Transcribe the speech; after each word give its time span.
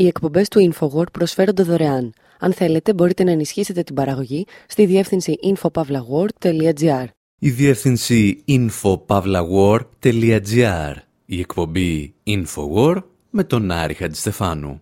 Οι 0.00 0.06
εκπομπές 0.06 0.48
του 0.48 0.72
InfoWord 0.72 1.12
προσφέρονται 1.12 1.62
δωρεάν. 1.62 2.12
Αν 2.38 2.52
θέλετε, 2.52 2.94
μπορείτε 2.94 3.24
να 3.24 3.30
ενισχύσετε 3.30 3.82
την 3.82 3.94
παραγωγή 3.94 4.46
στη 4.66 4.86
διεύθυνση 4.86 5.38
infopavlagor.gr. 5.42 7.04
Η 7.38 7.50
διεύθυνση 7.50 8.44
infopavlagor.gr. 8.48 10.94
Η 11.26 11.40
εκπομπή 11.40 12.14
InfoWord 12.26 13.02
με 13.30 13.44
τον 13.44 13.70
Άρη 13.70 13.94
Χατζηστεφάνου. 13.94 14.80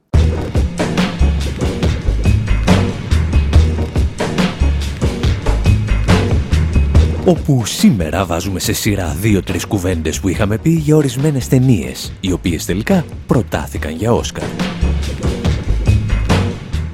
όπου 7.24 7.66
σήμερα 7.66 8.24
βάζουμε 8.24 8.60
σε 8.60 8.72
σειρά 8.72 9.16
δύο-τρεις 9.20 9.64
κουβέντες 9.64 10.20
που 10.20 10.28
είχαμε 10.28 10.58
πει 10.58 10.70
για 10.70 10.96
ορισμένες 10.96 11.48
ταινίες, 11.48 12.12
οι 12.20 12.32
οποίες 12.32 12.64
τελικά 12.64 13.04
προτάθηκαν 13.26 13.92
για 13.92 14.12
Όσκαρ. 14.12 14.77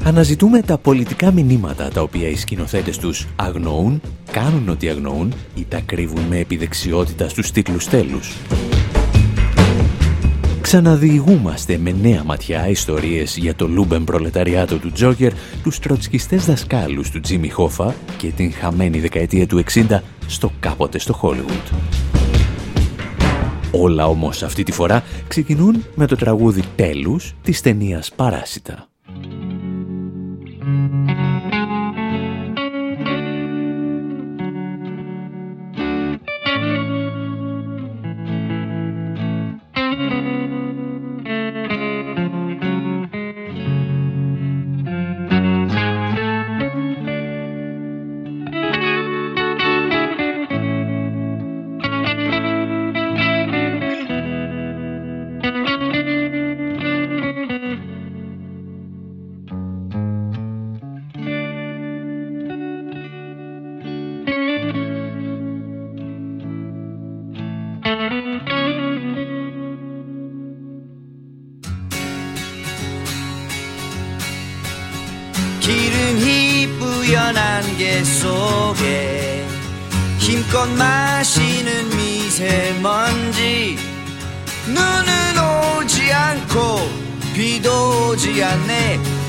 Αναζητούμε 0.06 0.62
τα 0.62 0.78
πολιτικά 0.78 1.32
μηνύματα 1.32 1.88
τα 1.88 2.02
οποία 2.02 2.28
οι 2.28 2.36
σκηνοθέτες 2.36 2.98
τους 2.98 3.26
αγνοούν, 3.36 4.00
κάνουν 4.30 4.68
ότι 4.68 4.88
αγνοούν 4.88 5.32
ή 5.54 5.66
τα 5.68 5.80
κρύβουν 5.80 6.20
με 6.20 6.38
επιδεξιότητα 6.38 7.28
στους 7.28 7.50
τίτλους 7.50 7.88
τέλους. 7.88 8.36
Ξαναδιηγούμαστε 10.60 11.78
με 11.78 11.94
νέα 12.02 12.24
ματιά 12.24 12.68
ιστορίες 12.68 13.36
για 13.36 13.54
το 13.54 13.68
λούμπεν 13.68 14.04
προλεταριάτο 14.04 14.76
του 14.76 14.92
Τζόκερ, 14.92 15.32
τους 15.62 15.78
τροτσκιστές 15.78 16.44
δασκάλους 16.44 17.10
του 17.10 17.20
Τζίμι 17.20 17.48
Χόφα 17.48 17.94
και 18.16 18.28
την 18.28 18.52
χαμένη 18.52 19.00
δεκαετία 19.00 19.46
του 19.46 19.62
60 19.72 20.00
στο 20.26 20.50
κάποτε 20.60 20.98
στο 20.98 21.12
Χόλιγουντ. 21.12 21.66
Όλα 23.70 24.06
όμως 24.06 24.42
αυτή 24.42 24.62
τη 24.62 24.72
φορά 24.72 25.02
ξεκινούν 25.28 25.84
με 25.94 26.06
το 26.06 26.16
τραγούδι 26.16 26.62
τέλους 26.76 27.34
της 27.42 27.60
ταινίας 27.60 28.12
«Παράσιτα». 28.16 28.88
Mm-hmm. 30.64 31.13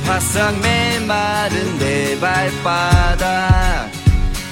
바싹 0.05 0.57
메마른 0.59 1.79
내 1.79 2.19
발바닥. 2.19 3.91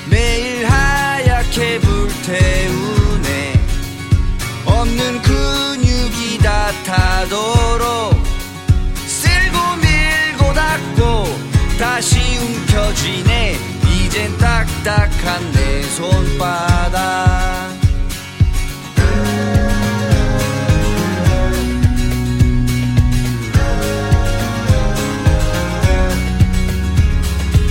매일 0.10 0.66
하얗게 0.66 1.80
불태우네. 1.80 3.54
없는 4.66 5.22
근육이 5.22 6.40
다 6.40 6.72
타도록 6.84 8.16
쓸고 9.06 9.76
밀고 9.78 10.54
닦고 10.54 11.40
다시 11.78 12.20
움켜쥐네 12.38 13.73
이젠 14.14 14.38
딱딱한 14.38 15.52
내 15.54 15.82
손바닥. 15.82 17.74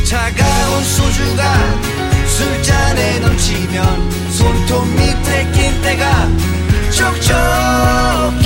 차가운 0.05 0.83
소주가 0.83 1.55
술잔에 2.27 3.21
넘치면 3.21 4.11
손톱 4.33 4.85
밑에 4.89 5.49
낀 5.53 5.81
때가 5.81 6.29
촉촉해 6.91 8.43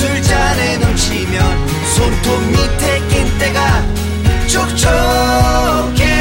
술잔에 0.00 0.78
넘치면 0.78 1.68
손톱 1.94 2.40
밑에 2.46 2.84
낀 3.08 3.38
때가 3.38 3.58
촉촉해. 4.46 6.20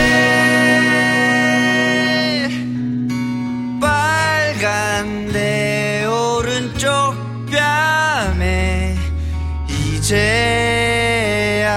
이제야 10.09 11.69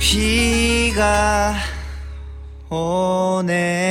비가 0.00 1.54
오네 2.68 3.81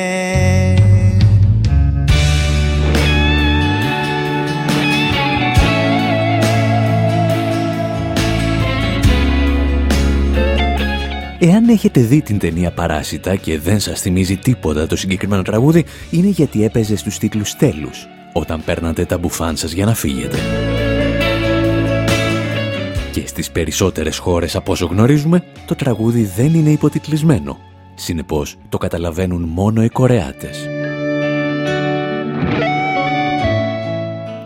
έχετε 11.72 12.02
δει 12.02 12.22
την 12.22 12.40
ταινία 12.40 12.72
Παράσιτα 12.72 13.36
και 13.36 13.60
δεν 13.60 13.80
σας 13.80 14.02
θυμίζει 14.02 14.38
τίποτα 14.38 14.88
το 14.88 14.96
συγκεκριμένο 14.96 15.42
τραγούδι, 15.42 15.86
είναι 16.12 16.28
γιατί 16.28 16.64
έπαιζε 16.64 16.96
στους 16.96 17.18
τίτλους 17.18 17.56
τέλους, 17.56 18.08
όταν 18.34 18.64
παίρνατε 18.66 19.06
τα 19.06 19.18
μπουφάν 19.18 19.58
σας 19.58 19.72
για 19.72 19.86
να 19.86 19.94
φύγετε. 19.94 20.38
Και 23.12 23.28
στις 23.28 23.52
περισσότερες 23.52 24.18
χώρες 24.18 24.56
από 24.56 24.72
όσο 24.72 24.86
γνωρίζουμε, 24.86 25.44
το 25.66 25.76
τραγούδι 25.76 26.24
δεν 26.36 26.54
είναι 26.54 26.70
υποτιτλισμένο. 26.70 27.58
Συνεπώς, 27.96 28.58
το 28.70 28.78
καταλαβαίνουν 28.78 29.42
μόνο 29.42 29.84
οι 29.84 29.90
Κορεάτες. 29.90 30.68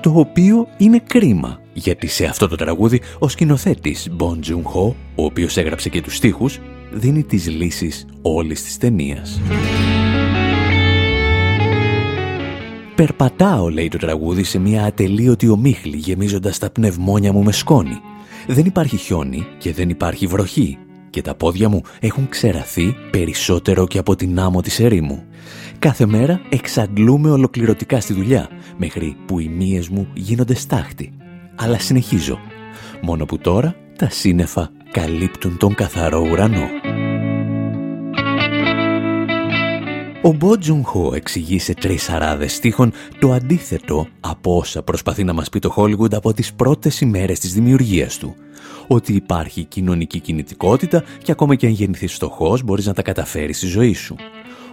Το 0.01 0.11
οποίο 0.15 0.67
είναι 0.77 1.01
κρίμα, 1.07 1.59
γιατί 1.73 2.07
σε 2.07 2.25
αυτό 2.25 2.47
το 2.47 2.55
τραγούδι 2.55 3.01
ο 3.19 3.27
σκηνοθέτης 3.27 4.09
Bon 4.19 4.39
Joon-ho, 4.49 4.93
ο 5.15 5.25
οποίος 5.25 5.57
έγραψε 5.57 5.89
και 5.89 6.01
τους 6.01 6.15
στίχους, 6.15 6.59
δίνει 6.95 7.23
τις 7.23 7.47
λύσεις 7.49 8.05
όλης 8.21 8.63
της 8.63 8.77
ταινίας. 8.77 9.41
«Περπατάω», 12.95 13.69
λέει 13.69 13.87
το 13.87 13.97
τραγούδι, 13.97 14.43
σε 14.43 14.59
μια 14.59 14.83
ατελείωτη 14.83 15.49
ομίχλη, 15.49 15.97
γεμίζοντας 15.97 16.57
τα 16.57 16.69
πνευμόνια 16.69 17.33
μου 17.33 17.43
με 17.43 17.51
σκόνη. 17.51 17.97
Δεν 18.47 18.65
υπάρχει 18.65 18.97
χιόνι 18.97 19.45
και 19.57 19.73
δεν 19.73 19.89
υπάρχει 19.89 20.27
βροχή 20.27 20.77
και 21.09 21.21
τα 21.21 21.35
πόδια 21.35 21.69
μου 21.69 21.81
έχουν 21.99 22.29
ξεραθεί 22.29 22.95
περισσότερο 23.11 23.87
και 23.87 23.97
από 23.97 24.15
την 24.15 24.39
άμμο 24.39 24.61
της 24.61 24.79
ερήμου. 24.79 25.23
Κάθε 25.79 26.05
μέρα 26.05 26.41
εξαντλούμε 26.49 27.29
ολοκληρωτικά 27.29 27.99
στη 27.99 28.13
δουλειά, 28.13 28.49
μέχρι 28.77 29.15
που 29.25 29.39
οι 29.39 29.47
μύες 29.47 29.89
μου 29.89 30.07
γίνονται 30.13 30.55
στάχτη. 30.55 31.11
Αλλά 31.55 31.79
συνεχίζω, 31.79 32.39
μόνο 33.01 33.25
που 33.25 33.37
τώρα 33.37 33.75
τα 33.97 34.09
σύννεφα 34.09 34.69
καλύπτουν 34.91 35.57
τον 35.57 35.75
καθαρό 35.75 36.27
ουρανό. 36.31 36.84
Ο 40.25 40.33
Μπότζουν 40.33 40.83
Χο 40.83 41.11
εξηγεί 41.15 41.59
σε 41.59 41.73
τρεις 41.73 42.09
αράδες 42.09 42.53
στίχων 42.53 42.91
το 43.19 43.31
αντίθετο 43.31 44.07
από 44.19 44.57
όσα 44.57 44.81
προσπαθεί 44.81 45.23
να 45.23 45.33
μας 45.33 45.49
πει 45.49 45.59
το 45.59 45.73
Hollywood 45.77 46.13
από 46.13 46.33
τις 46.33 46.53
πρώτες 46.53 47.01
ημέρες 47.01 47.39
της 47.39 47.53
δημιουργίας 47.53 48.17
του. 48.17 48.35
Ότι 48.87 49.13
υπάρχει 49.13 49.63
κοινωνική 49.63 50.19
κινητικότητα 50.19 51.03
και 51.23 51.31
ακόμα 51.31 51.55
και 51.55 51.65
αν 51.65 51.71
γεννηθείς 51.71 52.13
φτωχός 52.13 52.63
μπορείς 52.63 52.85
να 52.85 52.93
τα 52.93 53.01
καταφέρεις 53.01 53.57
στη 53.57 53.67
ζωή 53.67 53.93
σου. 53.93 54.15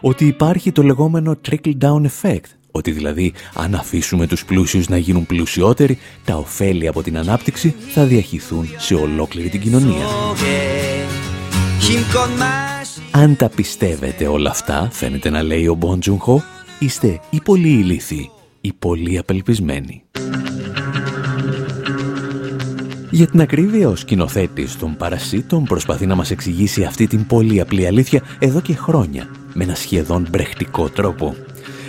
Ότι 0.01 0.27
υπάρχει 0.27 0.73
το 0.73 0.83
λεγόμενο 0.83 1.37
trickle-down 1.49 2.03
effect, 2.03 2.51
ότι 2.71 2.91
δηλαδή 2.91 3.33
αν 3.55 3.75
αφήσουμε 3.75 4.27
τους 4.27 4.45
πλούσιους 4.45 4.89
να 4.89 4.97
γίνουν 4.97 5.27
πλουσιότεροι, 5.27 5.99
τα 6.25 6.37
ωφέλη 6.37 6.87
από 6.87 7.03
την 7.03 7.19
ανάπτυξη 7.19 7.75
θα 7.89 8.05
διαχυθούν 8.05 8.69
σε 8.79 8.95
ολόκληρη 8.95 9.49
την 9.49 9.61
κοινωνία. 9.61 10.07
Αν 13.15 13.37
τα 13.37 13.49
πιστεύετε 13.49 14.27
όλα 14.27 14.51
αυτά, 14.51 14.89
φαίνεται 14.93 15.31
να 15.31 15.43
λέει 15.43 15.67
ο 15.67 15.75
Μπόντζουνχο, 15.75 16.43
είστε 16.79 17.21
ή 17.31 17.41
πολύ 17.41 17.69
ηλίθιοι 17.69 18.31
ή 18.61 18.73
πολύ 18.79 19.19
απελπισμένοι. 19.19 20.03
Για 23.11 23.27
την 23.27 23.41
ακρίβεια, 23.41 23.89
ο 23.89 23.97
σκηνοθέτης 23.97 24.79
των 24.79 24.97
Παρασίτων 24.97 25.65
προσπαθεί 25.65 26.07
να 26.07 26.15
μας 26.15 26.31
εξηγήσει 26.31 26.85
αυτή 26.85 27.07
την 27.07 27.27
πολύ 27.27 27.61
απλή 27.61 27.87
αλήθεια 27.87 28.23
εδώ 28.39 28.61
και 28.61 28.75
χρόνια, 28.75 29.29
με 29.55 29.65
ένα 29.65 29.75
σχεδόν 29.75 30.27
μπρεχτικό 30.31 30.89
τρόπο. 30.89 31.35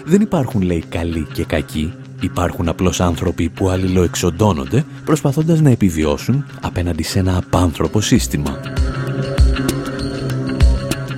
Δεν 0.06 0.22
υπάρχουν, 0.22 0.62
λέει, 0.62 0.84
καλοί 0.90 1.28
και 1.34 1.44
κακοί. 1.44 1.94
Υπάρχουν 2.22 2.68
απλώς 2.68 3.02
άνθρωποι 3.02 3.50
που 3.50 3.70
αλληλοεξοντώνονται, 3.70 4.86
προσπαθώντας 5.06 5.62
να 5.62 5.70
επιβιώσουν 5.70 6.46
απέναντι 6.62 7.04
σε 7.04 7.20
ένα 7.20 7.38
απάνθρωπο 7.38 8.02
σύστημα. 8.02 8.60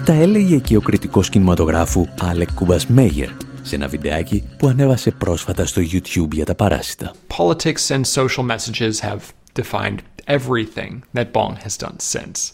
Τα 0.06 0.14
έλεγε 0.14 0.58
και 0.58 0.78
ο 0.78 0.82
κριτικός 0.82 1.30
κινηματογράφου 1.30 2.06
Άλεκ 2.20 2.54
Κουμπας 2.54 2.88
Μέγερ 2.88 3.30
σε 3.62 3.76
ένα 3.76 3.88
βιντεάκι 3.88 4.44
που 4.58 4.68
ανέβασε 4.68 5.12
πρόσφατα 5.12 5.66
στο 5.66 5.82
YouTube 5.82 6.32
για 6.32 6.46
τα 6.46 6.56
παράσιτα. 6.56 7.12
Politics 7.38 7.88
and 7.90 8.02
social 8.14 8.46
messages 8.46 9.00
have 9.00 9.22
defined 9.62 9.98
everything 10.28 11.02
that 11.14 11.32
Bong 11.32 11.56
has 11.56 11.78
done 11.86 11.96
since. 12.00 12.52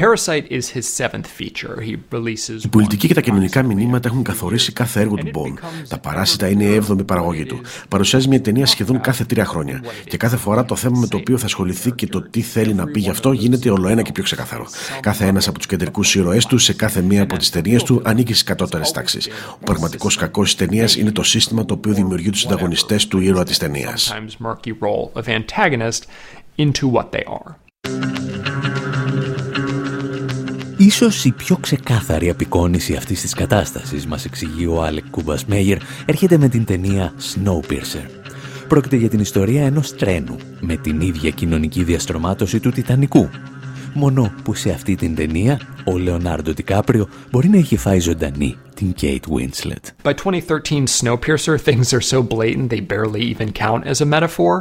Parasite 0.00 0.46
is 0.50 0.68
his 0.76 0.86
seventh 0.98 1.26
feature. 1.38 1.80
He 1.80 1.96
releases 2.10 2.64
Η 2.64 2.68
πολιτική 2.68 3.06
και 3.06 3.14
τα 3.14 3.20
κοινωνικά 3.20 3.62
μηνύματα 3.62 4.08
έχουν 4.08 4.22
καθορίσει 4.22 4.72
κάθε 4.72 5.00
έργο 5.00 5.14
του 5.14 5.28
Μπον. 5.32 5.58
Τα 5.88 5.98
παράσιτα 5.98 6.48
είναι 6.48 6.64
η 6.64 6.74
έβδομη 6.74 7.04
παραγωγή 7.04 7.44
του. 7.44 7.60
Παρουσιάζει 7.88 8.28
μια 8.28 8.40
ταινία 8.40 8.66
σχεδόν 8.66 9.00
κάθε 9.00 9.24
τρία 9.24 9.44
χρόνια. 9.44 9.82
Και 10.04 10.16
κάθε 10.16 10.36
φορά 10.36 10.64
το 10.64 10.76
θέμα 10.76 10.98
με 10.98 11.06
το 11.06 11.16
οποίο 11.16 11.38
θα 11.38 11.44
ασχοληθεί 11.44 11.92
και 11.92 12.06
το 12.06 12.22
τι 12.30 12.40
θέλει 12.40 12.74
να 12.74 12.86
πει 12.86 13.00
γι' 13.00 13.10
αυτό 13.10 13.32
γίνεται 13.32 13.70
όλο 13.70 13.88
ένα 13.88 14.02
και 14.02 14.12
πιο 14.12 14.22
ξεκάθαρο. 14.22 14.66
Κάθε 15.00 15.26
ένας 15.26 15.48
από 15.48 15.58
τους 15.58 15.66
κεντρικούς 15.66 16.14
ήρωές 16.14 16.46
του 16.46 16.58
σε 16.58 16.72
κάθε 16.72 17.00
μία 17.00 17.22
από 17.22 17.36
τις 17.36 17.50
ταινίες 17.50 17.82
του 17.82 18.02
ανήκει 18.04 18.32
στις 18.32 18.44
κατώτερες 18.44 18.90
τάξεις. 18.90 19.28
Ο 19.54 19.64
πραγματικός 19.64 20.16
κακός 20.16 20.44
της 20.46 20.66
ταινίας 20.66 20.96
είναι 20.96 21.12
το 21.12 21.22
σύστημα 21.22 21.64
το 21.64 21.74
οποίο 21.74 21.92
δημιουργεί 21.92 22.30
τους 22.30 22.46
ανταγωνιστέ 22.46 22.98
του 23.08 23.20
ήρωα 23.20 23.44
της 23.44 23.58
ταινίας. 23.58 24.14
Ίσως 30.88 31.24
η 31.24 31.32
πιο 31.32 31.56
ξεκάθαρη 31.56 32.30
απεικόνηση 32.30 32.94
αυτής 32.94 33.20
της 33.20 33.34
κατάστασης, 33.34 34.06
μας 34.06 34.24
εξηγεί 34.24 34.66
ο 34.66 34.82
Άλεκ 34.82 35.04
Κούμπας 35.10 35.44
Μέγερ, 35.44 35.78
έρχεται 36.04 36.38
με 36.38 36.48
την 36.48 36.64
ταινία 36.64 37.12
Snowpiercer. 37.18 38.10
Πρόκειται 38.68 38.96
για 38.96 39.08
την 39.08 39.20
ιστορία 39.20 39.64
ενός 39.66 39.94
τρένου, 39.94 40.36
με 40.60 40.76
την 40.76 41.00
ίδια 41.00 41.30
κοινωνική 41.30 41.84
διαστρωμάτωση 41.84 42.60
του 42.60 42.70
Τιτανικού. 42.70 43.28
Μόνο 43.94 44.32
που 44.42 44.54
σε 44.54 44.70
αυτή 44.70 44.94
την 44.94 45.14
ταινία, 45.14 45.60
ο 45.84 45.98
Λεωνάρντο 45.98 46.54
Τικάπριο 46.54 47.08
μπορεί 47.30 47.48
να 47.48 47.56
έχει 47.56 47.76
φάει 47.76 48.00
ζωντανή 48.00 48.56
την 48.78 48.94
Kate 49.02 49.26
Winslet. 49.36 49.84
By 50.04 50.12
2013, 50.12 50.86
Snowpiercer, 50.86 51.54
things 51.68 51.92
are 51.96 52.04
so 52.12 52.18
blatant 52.34 52.68
they 52.72 52.82
barely 52.94 53.22
even 53.32 53.48
count 53.66 53.82
as 53.92 54.00
a 54.00 54.06
metaphor. 54.16 54.52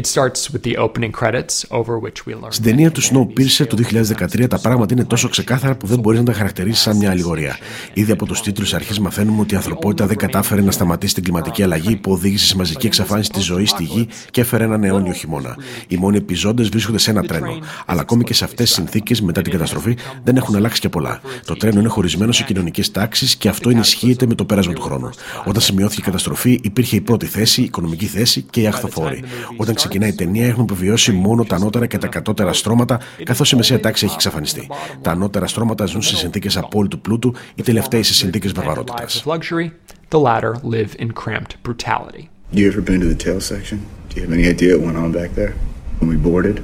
It 0.00 0.06
starts 0.14 0.40
with 0.52 0.62
the 0.68 0.76
opening 0.84 1.12
credits, 1.20 1.54
over 1.78 1.94
which 2.04 2.26
we 2.26 2.34
learn. 2.34 2.50
Στην 2.50 2.64
ταινία 2.64 2.90
του 2.90 3.02
Snowpiercer 3.02 3.66
του 3.68 3.76
2013 3.76 4.48
τα 4.48 4.58
πράγματα 4.58 4.94
είναι 4.94 5.04
τόσο 5.04 5.28
ξεκάθαρα 5.28 5.76
που 5.76 5.86
δεν 5.86 5.98
μπορεί 5.98 6.18
να 6.18 6.24
τα 6.24 6.32
χαρακτηρίσει 6.32 6.82
σαν 6.82 6.96
μια 6.96 7.10
αλληγορία. 7.10 7.58
Ήδη 7.92 8.12
από 8.12 8.26
τους 8.26 8.40
τίτλους 8.40 8.74
αρχή 8.74 9.00
μαθαίνουμε 9.00 9.40
ότι 9.40 9.54
η 9.54 9.56
ανθρωπότητα 9.56 10.06
δεν 10.06 10.16
κατάφερε 10.16 10.60
να 10.62 10.70
σταματήσει 10.70 11.14
την 11.14 11.22
κλιματική 11.22 11.62
αλλαγή 11.62 11.96
που 11.96 12.12
οδήγησε 12.12 12.46
σε 12.46 12.56
μαζική 12.56 12.86
εξαφάνιση 12.86 13.30
της 13.30 13.44
ζωής 13.44 13.70
στη 13.70 13.84
γη 13.84 14.08
και 14.30 14.40
έφερε 14.40 14.64
έναν 14.64 14.84
αιώνιο 14.84 15.12
χειμώνα. 15.12 15.56
Οι 15.88 15.96
μόνοι 15.96 16.16
επιζώντες 16.16 16.68
βρίσκονται 16.68 16.98
σε 16.98 17.10
ένα 17.10 17.22
τρένο. 17.22 17.58
Αλλά 17.86 18.00
ακόμη 18.00 18.24
και 18.24 18.34
σε 18.34 18.44
αυτές 18.44 18.66
τις 18.66 18.74
συνθήκες 18.74 19.20
μετά 19.20 19.42
την 19.42 19.52
καταστροφή 19.52 19.96
δεν 20.24 20.36
έχουν 20.36 20.56
αλλάξει 20.56 20.80
και 20.80 20.88
πολλά. 20.88 21.20
Το 21.44 21.54
τρένο 21.54 21.80
είναι 21.80 21.88
χωρισμένο 21.88 22.32
σε 22.32 22.42
κοινωνικές 22.42 22.90
τάξεις 22.90 23.36
και 23.36 23.47
αυτό 23.48 23.70
ενισχύεται 23.70 24.26
με 24.26 24.34
το 24.34 24.44
πέρασμα 24.44 24.72
του 24.72 24.80
χρόνου. 24.80 25.10
Όταν 25.44 25.62
σημειώθηκε 25.62 26.00
η 26.00 26.04
καταστροφή, 26.04 26.60
υπήρχε 26.62 26.96
η 26.96 27.00
πρώτη 27.00 27.26
θέση, 27.26 27.60
η 27.60 27.64
οικονομική 27.64 28.06
θέση 28.06 28.42
και 28.50 28.60
οι 28.60 28.66
αχθοφόροι. 28.66 29.22
Όταν 29.56 29.74
ξεκινάει 29.74 30.08
η 30.08 30.14
ταινία, 30.14 30.46
έχουν 30.46 30.62
επιβιώσει 30.62 31.12
μόνο 31.12 31.44
τα 31.44 31.56
ανώτερα 31.56 31.86
και 31.86 31.98
τα 31.98 32.06
κατώτερα 32.06 32.52
στρώματα, 32.52 33.00
καθώς 33.22 33.52
η 33.52 33.56
μεσαία 33.56 33.80
τάξη 33.80 34.04
έχει 34.04 34.14
εξαφανιστεί. 34.14 34.68
Τα 35.02 35.10
ανώτερα 35.10 35.46
στρώματα 35.46 35.86
ζουν 35.86 36.02
σε 36.02 36.16
συνθήκες 36.16 36.56
απόλυτου 36.56 37.00
πλούτου, 37.00 37.34
οι 37.54 37.62
τελευταίοι 37.62 38.02
σε 38.02 38.14
συνθήκες 38.14 38.52
βαρβαρότητας. 38.52 39.22
Lives 39.26 39.30
of 39.30 39.38
luxury, 39.38 39.70
the 40.10 40.20
latter 40.20 40.52
live 40.62 40.90
in 40.98 41.08
cramped 41.12 41.52
brutality. 41.62 42.28
You 42.50 42.66
ever 42.70 42.80
been 42.80 43.00
to 43.00 43.08
the 43.14 43.22
tail 43.24 43.40
section? 43.40 43.78
Do 44.08 44.12
you 44.16 44.22
have 44.26 44.32
any 44.38 44.46
idea 44.54 44.70
what 44.76 44.86
went 44.86 44.98
on 45.04 45.12
back 45.20 45.30
there? 45.40 45.54
When 45.98 46.08
we 46.14 46.16
boarded? 46.30 46.56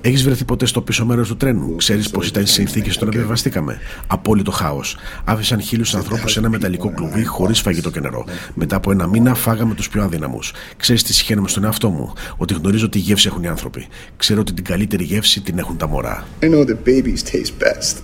Έχεις 0.00 0.22
βρεθεί 0.24 0.44
ποτέ 0.44 0.66
στο 0.66 0.82
πίσω 0.82 1.04
μέρος 1.06 1.28
του 1.28 1.36
τρένου; 1.36 1.76
Ξέρεις 1.76 2.10
πώς 2.10 2.28
ήταν 2.28 2.42
οι 2.42 2.46
συνθήκες 2.46 2.96
όταν 2.96 3.08
επιβαστήκαμε; 3.08 3.78
Απόλυτο 4.06 4.50
χάος. 4.50 4.96
Άφησαν 5.24 5.60
χίλιους 5.60 5.94
ανθρώπους 5.94 6.32
σε 6.32 6.38
ένα 6.38 6.48
μεταλλικό 6.48 6.92
κλουβί 6.94 7.24
χωρίς 7.24 7.60
φαγητό 7.60 7.90
και 7.90 8.00
νερό. 8.00 8.24
Μετά 8.54 8.76
από 8.76 8.90
ένα 8.90 9.06
μήνα 9.06 9.34
φάγαμε 9.34 9.74
τους 9.74 9.88
πιο 9.88 10.02
αδύναμους. 10.02 10.52
Ξέρεις 10.76 11.02
τι 11.02 11.14
συχαίνομαι 11.14 11.48
στον 11.48 11.64
εαυτό 11.64 11.90
μου; 11.90 12.12
Ότι 12.36 12.54
γνωρίζω 12.54 12.88
τι 12.88 12.98
γεύση 12.98 13.28
έχουν 13.28 13.42
οι 13.42 13.48
άνθρωποι. 13.48 13.86
Ξέρω 14.16 14.40
ότι 14.40 14.52
την 14.52 14.64
καλύτερη 14.64 15.04
γεύση 15.04 15.40
την 15.40 15.58
έχουν 15.58 15.76
τα 15.76 15.88
μωρά. 15.88 16.26
I 16.40 16.44
know 16.44 16.64
that 16.64 16.88
babies 16.88 17.22
taste 17.32 17.62
best. 17.62 17.94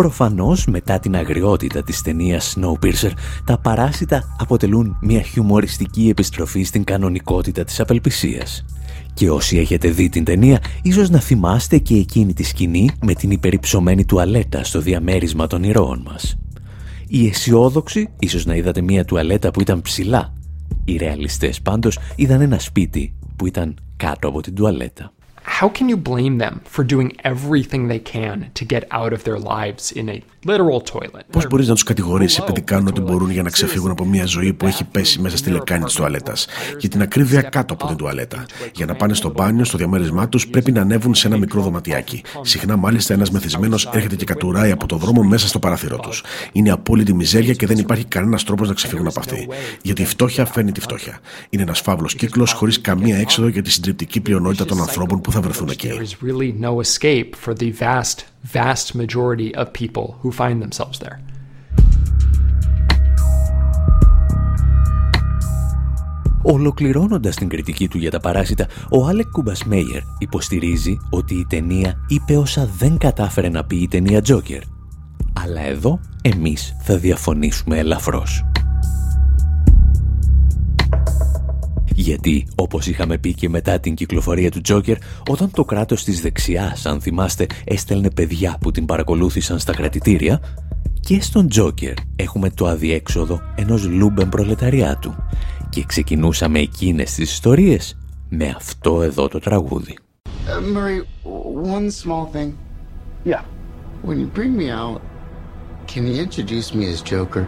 Προφανώς, 0.00 0.66
μετά 0.66 0.98
την 0.98 1.16
αγριότητα 1.16 1.82
της 1.82 2.02
ταινίας 2.02 2.56
Snowpiercer, 2.56 3.10
τα 3.44 3.58
παράσιτα 3.58 4.36
αποτελούν 4.38 4.96
μια 5.00 5.20
χιουμοριστική 5.20 6.08
επιστροφή 6.08 6.62
στην 6.62 6.84
κανονικότητα 6.84 7.64
της 7.64 7.80
απελπισίας. 7.80 8.64
Και 9.14 9.30
όσοι 9.30 9.58
έχετε 9.58 9.88
δει 9.88 10.08
την 10.08 10.24
ταινία, 10.24 10.60
ίσως 10.82 11.10
να 11.10 11.18
θυμάστε 11.18 11.78
και 11.78 11.94
εκείνη 11.94 12.32
τη 12.32 12.42
σκηνή 12.42 12.90
με 13.02 13.14
την 13.14 13.30
υπερυψωμένη 13.30 14.04
τουαλέτα 14.04 14.64
στο 14.64 14.80
διαμέρισμα 14.80 15.46
των 15.46 15.62
ηρώων 15.62 16.02
μας. 16.10 16.38
Οι 17.08 17.26
αισιόδοξοι 17.26 18.08
ίσως 18.18 18.46
να 18.46 18.54
είδατε 18.54 18.80
μια 18.80 19.04
τουαλέτα 19.04 19.50
που 19.50 19.60
ήταν 19.60 19.82
ψηλά. 19.82 20.32
Οι 20.84 20.96
ρεαλιστές 20.96 21.60
πάντως 21.60 21.98
είδαν 22.16 22.40
ένα 22.40 22.58
σπίτι 22.58 23.14
που 23.36 23.46
ήταν 23.46 23.76
κάτω 23.96 24.28
από 24.28 24.40
την 24.40 24.54
τουαλέτα. 24.54 25.12
How 25.42 25.68
can 25.68 25.88
you 25.88 25.96
blame 25.96 26.38
them 26.38 26.62
for 26.64 26.84
doing 26.84 27.16
everything 27.24 27.88
they 27.88 27.98
can 27.98 28.50
to 28.54 28.64
get 28.64 28.86
out 28.90 29.12
of 29.12 29.24
their 29.24 29.38
lives 29.38 29.92
in 29.92 30.08
a? 30.08 30.24
Πώς 31.30 31.46
μπορείς 31.46 31.68
να 31.68 31.74
τους 31.74 31.82
κατηγορήσεις 31.82 32.38
επειδή 32.38 32.60
κάνουν 32.60 32.86
ό,τι 32.86 33.00
μπορούν 33.00 33.30
για 33.30 33.42
να 33.42 33.50
ξεφύγουν 33.50 33.90
από 33.90 34.04
μια 34.04 34.24
ζωή 34.24 34.52
που 34.52 34.66
έχει 34.66 34.84
πέσει 34.84 35.20
μέσα 35.20 35.36
στη 35.36 35.50
λεκάνη 35.50 35.84
της 35.84 35.94
τουαλέτας, 35.94 36.46
για 36.78 36.88
την 36.88 37.02
ακρίβεια 37.02 37.42
κάτω 37.42 37.74
από 37.74 37.86
την 37.86 37.96
τουαλέτα. 37.96 38.46
Για 38.74 38.86
να 38.86 38.94
πάνε 38.94 39.14
στο 39.14 39.30
μπάνιο, 39.30 39.64
στο 39.64 39.78
διαμέρισμά 39.78 40.28
τους, 40.28 40.48
πρέπει 40.48 40.72
να 40.72 40.80
ανέβουν 40.80 41.14
σε 41.14 41.26
ένα 41.26 41.36
μικρό 41.36 41.62
δωματιάκι. 41.62 42.22
Συχνά, 42.42 42.76
μάλιστα, 42.76 43.14
ένας 43.14 43.30
μεθυσμένος 43.30 43.90
έρχεται 43.92 44.16
και 44.16 44.24
κατουράει 44.24 44.70
από 44.70 44.86
το 44.86 44.96
δρόμο 44.96 45.22
μέσα 45.22 45.48
στο 45.48 45.58
παράθυρο 45.58 45.98
τους. 45.98 46.22
Είναι 46.52 46.70
απόλυτη 46.70 47.14
μιζέρια 47.14 47.54
και 47.54 47.66
δεν 47.66 47.78
υπάρχει 47.78 48.04
κανένας 48.04 48.44
τρόπος 48.44 48.68
να 48.68 48.74
ξεφύγουν 48.74 49.06
από 49.06 49.20
αυτή. 49.20 49.48
Γιατί 49.82 50.02
η 50.02 50.06
φτώχεια 50.06 50.44
φέρνει 50.44 50.72
τη 50.72 50.80
φτώχεια. 50.80 51.18
Είναι 51.50 51.62
ένας 51.62 51.80
φαύλος 51.80 52.14
κύκλος 52.14 52.52
χωρίς 52.52 52.80
καμία 52.80 53.18
έξοδο 53.18 53.48
για 53.48 53.62
τη 53.62 53.70
συντριπτική 53.70 54.20
πλειονότητα 54.20 54.64
των 54.64 54.80
ανθρώπων 54.80 55.20
που 55.20 55.32
θα 55.32 55.40
βρεθούν 55.40 55.68
εκεί. 55.68 55.90
There 58.42 58.72
is 58.72 58.94
really 58.94 58.94
no 58.94 58.94
escape 58.94 58.94
for 58.94 58.94
the 58.94 58.94
vast, 58.94 58.94
vast 58.94 58.94
majority 58.94 59.54
of 59.54 59.72
people 59.72 60.14
who 60.22 60.32
find 60.32 60.70
themselves 60.70 60.98
there. 60.98 61.18
Ολοκληρώνοντας 66.42 67.36
την 67.36 67.48
κριτική 67.48 67.88
του 67.88 67.98
για 67.98 68.10
τα 68.10 68.20
παράσιτα, 68.20 68.66
ο 68.90 69.06
Άλεκ 69.06 69.28
Κουμπασμέιερ 69.30 70.02
υποστηρίζει 70.18 70.96
ότι 71.10 71.34
η 71.34 71.46
ταινία 71.48 72.04
είπε 72.08 72.36
όσα 72.36 72.70
δεν 72.78 72.98
κατάφερε 72.98 73.48
να 73.48 73.64
πει 73.64 73.76
η 73.76 73.88
ταινία 73.88 74.22
Τζόκερ. 74.22 74.62
Αλλά 75.42 75.60
εδώ 75.60 76.00
εμείς 76.22 76.76
θα 76.82 76.96
διαφωνήσουμε 76.96 77.78
ελαφρώς. 77.78 78.44
Γιατί, 81.94 82.46
όπως 82.54 82.86
είχαμε 82.86 83.18
πει 83.18 83.34
και 83.34 83.48
μετά 83.48 83.80
την 83.80 83.94
κυκλοφορία 83.94 84.50
του 84.50 84.60
Τζόκερ, 84.60 84.96
όταν 85.28 85.50
το 85.50 85.64
κράτος 85.64 86.04
της 86.04 86.20
δεξιάς, 86.20 86.86
αν 86.86 87.00
θυμάστε, 87.00 87.46
έστελνε 87.64 88.10
παιδιά 88.10 88.56
που 88.60 88.70
την 88.70 88.84
παρακολούθησαν 88.84 89.58
στα 89.58 89.72
κρατητήρια, 89.72 90.40
και 91.00 91.22
στον 91.22 91.48
Τζόκερ 91.48 91.94
έχουμε 92.16 92.50
το 92.50 92.66
αδιέξοδο 92.66 93.40
ενός 93.54 93.88
λούμπεν 93.88 94.28
προλεταριάτου 94.28 95.14
και 95.68 95.84
ξεκινούσαμε 95.84 96.58
εκείνες 96.58 97.14
τις 97.14 97.32
ιστορίες 97.32 97.96
με 98.28 98.54
αυτό 98.56 99.02
εδώ 99.02 99.28
το 99.28 99.38
τραγούδι. 99.38 99.98
Uh, 100.46 100.60
Murray, 100.74 101.00
one 101.76 101.90
small 101.90 102.24
thing. 102.34 102.50
Yeah. 103.24 103.42
When 104.02 104.18
you 104.18 104.28
bring 104.38 104.56
me 104.56 104.70
out, 104.70 105.00
can 105.86 106.06
you 106.06 106.14
introduce 106.26 106.68
me 106.74 106.84
as 106.92 107.02
Joker? 107.02 107.44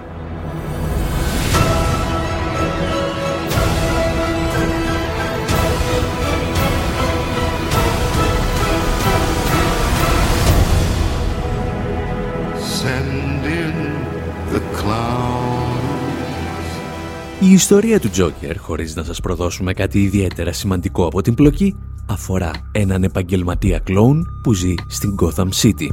Η 17.52 17.54
ιστορία 17.54 18.00
του 18.00 18.10
Τζόκερ, 18.10 18.58
χωρίς 18.58 18.94
να 18.96 19.04
σας 19.04 19.20
προδώσουμε 19.20 19.72
κάτι 19.72 20.02
ιδιαίτερα 20.02 20.52
σημαντικό 20.52 21.06
από 21.06 21.22
την 21.22 21.34
πλοκή, 21.34 21.76
αφορά 22.08 22.50
έναν 22.72 23.04
επαγγελματία 23.04 23.78
κλόουν 23.78 24.26
που 24.42 24.52
ζει 24.52 24.74
στην 24.88 25.14
Gotham 25.20 25.48
City. 25.62 25.88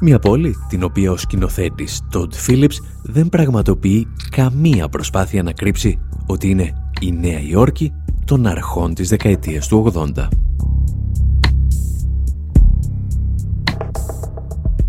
Μια 0.00 0.18
πόλη 0.18 0.56
την 0.68 0.82
οποία 0.82 1.10
ο 1.10 1.16
σκηνοθέτης 1.16 2.00
Todd 2.12 2.28
Phillips 2.46 2.76
δεν 3.02 3.28
πραγματοποιεί 3.28 4.06
καμία 4.30 4.88
προσπάθεια 4.88 5.42
να 5.42 5.52
κρύψει 5.52 5.98
ότι 6.26 6.50
είναι 6.50 6.72
η 7.00 7.12
Νέα 7.12 7.40
Υόρκη 7.40 7.92
των 8.24 8.46
αρχών 8.46 8.94
της 8.94 9.08
δεκαετίας 9.08 9.68
του 9.68 9.92
80. 9.94 10.28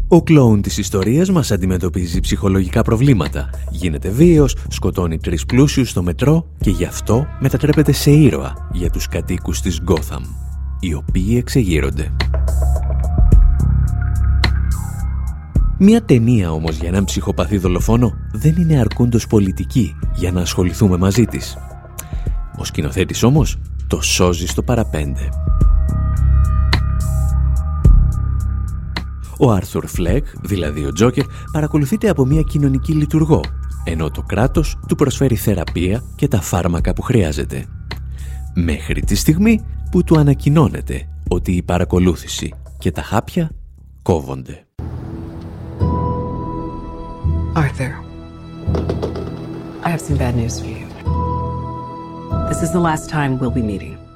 Ο 0.10 0.24
κλόουν 0.24 0.62
της 0.62 0.78
ιστορίας 0.78 1.30
μας 1.30 1.52
αντιμετωπίζει 1.52 2.20
ψυχολογικά 2.20 2.82
προβλήματα. 2.82 3.50
Γίνεται 3.72 4.10
βίαιος, 4.10 4.56
σκοτώνει 4.70 5.18
τρεις 5.18 5.46
πλούσιους 5.46 5.90
στο 5.90 6.04
μετρό 6.04 6.48
και 6.60 6.70
γι' 6.70 6.84
αυτό 6.84 7.28
μετατρέπεται 7.40 7.92
σε 7.92 8.12
ήρωα 8.12 8.70
για 8.72 8.90
τους 8.90 9.08
κατοίκους 9.08 9.62
της 9.62 9.80
Γκόθαμ, 9.82 10.24
οι 10.80 10.94
οποίοι 10.94 11.36
εξεγείρονται. 11.38 12.12
Μια 15.78 16.04
ταινία 16.04 16.52
όμως 16.52 16.76
για 16.76 16.88
έναν 16.88 17.04
ψυχοπαθή 17.04 17.58
δολοφόνο 17.58 18.14
δεν 18.32 18.56
είναι 18.58 18.80
αρκούντος 18.80 19.28
πολιτική 19.28 19.96
για 20.16 20.32
να 20.32 20.42
ασχοληθούμε 20.42 20.98
μαζί 20.98 21.26
της. 21.26 21.58
Ο 22.58 22.64
σκηνοθέτης 22.64 23.24
όμως 23.24 23.58
το 23.88 24.02
σώζει 24.02 24.48
στο 24.48 24.64
παραπέντε. 24.64 25.30
Ο 29.40 29.52
Άρθουρ 29.52 29.88
Φλεκ, 29.88 30.26
δηλαδή 30.42 30.86
ο 30.86 30.92
Τζόκερ, 30.92 31.24
παρακολουθείται 31.52 32.10
από 32.10 32.26
μια 32.26 32.42
κοινωνική 32.42 32.94
λειτουργό, 32.94 33.42
ενώ 33.84 34.12
το 34.12 34.22
κράτος 34.22 34.80
του 34.88 34.96
προσφέρει 34.96 35.36
θεραπεία 35.36 36.04
και 36.16 36.28
τα 36.28 36.42
φάρμακα 36.42 36.94
που 36.94 37.02
χρειάζεται. 37.02 37.66
Μέχρι 38.54 39.02
τη 39.02 39.16
στιγμή 39.16 39.66
που 39.92 40.04
του 40.04 40.20
ανακοινώνεται 40.20 41.08
ότι 41.30 41.52
η 41.52 41.62
παρακολούθηση 41.62 42.54
και 42.78 42.92
τα 42.92 43.02
χάπια 43.02 43.52
κόβονται. 44.02 44.62
Arthur, 47.56 47.94
I 49.84 49.90
have 49.90 50.02
some 50.08 50.18
bad 50.18 50.36
news 50.36 50.60
for 50.62 50.70
you. 50.78 50.88
This 52.50 52.62
is 52.62 52.72
the 52.72 52.84
last 52.90 53.10
time 53.10 53.40
we'll 53.40 53.58
be 53.62 53.66
meeting. 53.74 54.07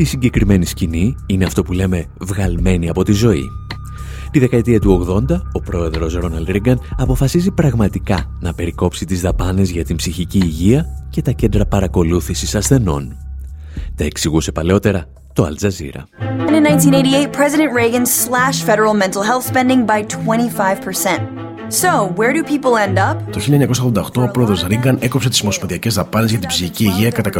Η 0.00 0.04
συγκεκριμένη 0.04 0.66
σκηνή 0.66 1.16
είναι 1.26 1.44
αυτό 1.44 1.62
που 1.62 1.72
λέμε 1.72 2.06
βγαλμένη 2.20 2.88
από 2.88 3.04
τη 3.04 3.12
ζωή. 3.12 3.44
Τη 4.30 4.38
δεκαετία 4.38 4.80
του 4.80 5.06
80, 5.30 5.40
ο 5.52 5.60
πρόεδρος 5.60 6.14
Ρόναλντ 6.14 6.48
Ρίγκαν 6.48 6.80
αποφασίζει 6.96 7.50
πραγματικά 7.50 8.36
να 8.40 8.54
περικόψει 8.54 9.04
τις 9.04 9.20
δαπάνες 9.20 9.70
για 9.70 9.84
την 9.84 9.96
ψυχική 9.96 10.38
υγεία 10.38 10.86
και 11.10 11.22
τα 11.22 11.30
κέντρα 11.30 11.66
παρακολούθησης 11.66 12.54
ασθενών. 12.54 13.16
Τα 13.94 14.04
εξηγούσε 14.04 14.52
παλαιότερα 14.52 15.04
το 15.32 15.46
Al 15.46 15.66
Jazeera. 15.66 16.02
in 16.56 16.64
1988, 16.64 17.32
President 17.32 17.70
Reagan 17.72 18.06
slashed 18.06 18.62
federal 18.64 18.94
mental 18.94 19.22
health 19.22 19.44
spending 19.52 19.86
by 19.86 20.02
25%. 20.02 21.49
So, 21.70 22.12
where 22.16 22.32
do 22.32 22.42
people 22.42 22.76
end 22.76 22.98
up? 22.98 23.16
Το 23.32 23.40
1988 23.94 24.22
ο 24.22 24.30
πρόεδρος 24.30 24.64
Ρίγκαν 24.66 24.98
έκοψε 25.00 25.28
τις 25.28 25.42
ομοσπονδιακέ 25.42 25.90
δαπάνες 25.90 26.30
για 26.30 26.38
την 26.38 26.48
ψυχική 26.48 26.84
υγεία 26.84 27.10
κατά 27.10 27.30
25%. 27.30 27.38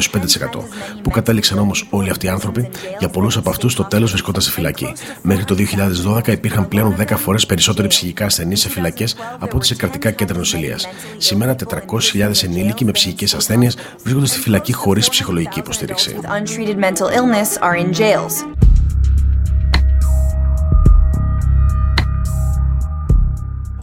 Που 1.03 1.11
κατέληξαν 1.11 1.59
όμως 1.59 1.87
όλοι 1.91 2.11
αυτοί 2.11 2.27
οι 2.27 2.29
άνθρωποι, 2.29 2.71
για 2.99 3.09
πολλούς 3.09 3.37
από 3.37 3.51
αυτούς 3.51 3.75
το 3.75 3.85
τέλος 3.85 4.11
βρισκόταν 4.11 4.43
σε 4.43 4.51
φυλακή. 4.51 4.93
Μέχρι 5.23 5.45
το 5.45 5.55
2012 5.55 6.29
υπήρχαν 6.29 6.69
πλέον 6.69 6.97
10 6.99 7.17
φορές 7.17 7.47
περισσότεροι 7.47 7.89
ψυχικά 7.89 8.25
ασθενείς 8.25 8.61
σε 8.61 8.69
φυλακές 8.69 9.17
από 9.39 9.57
ό,τι 9.57 9.67
σε 9.67 9.75
κρατικά 9.75 10.11
κέντρα 10.11 10.39
νοσηλείας. 10.39 10.89
Σήμερα 11.17 11.55
400.000 11.55 12.43
ενήλικοι 12.45 12.85
με 12.85 12.91
ψυχικές 12.91 13.35
ασθένειες 13.35 13.77
βρίσκονται 14.03 14.27
στη 14.27 14.39
φυλακή 14.39 14.73
χωρίς 14.73 15.09
ψυχολογική 15.09 15.59
υποστήριξη. 15.59 16.17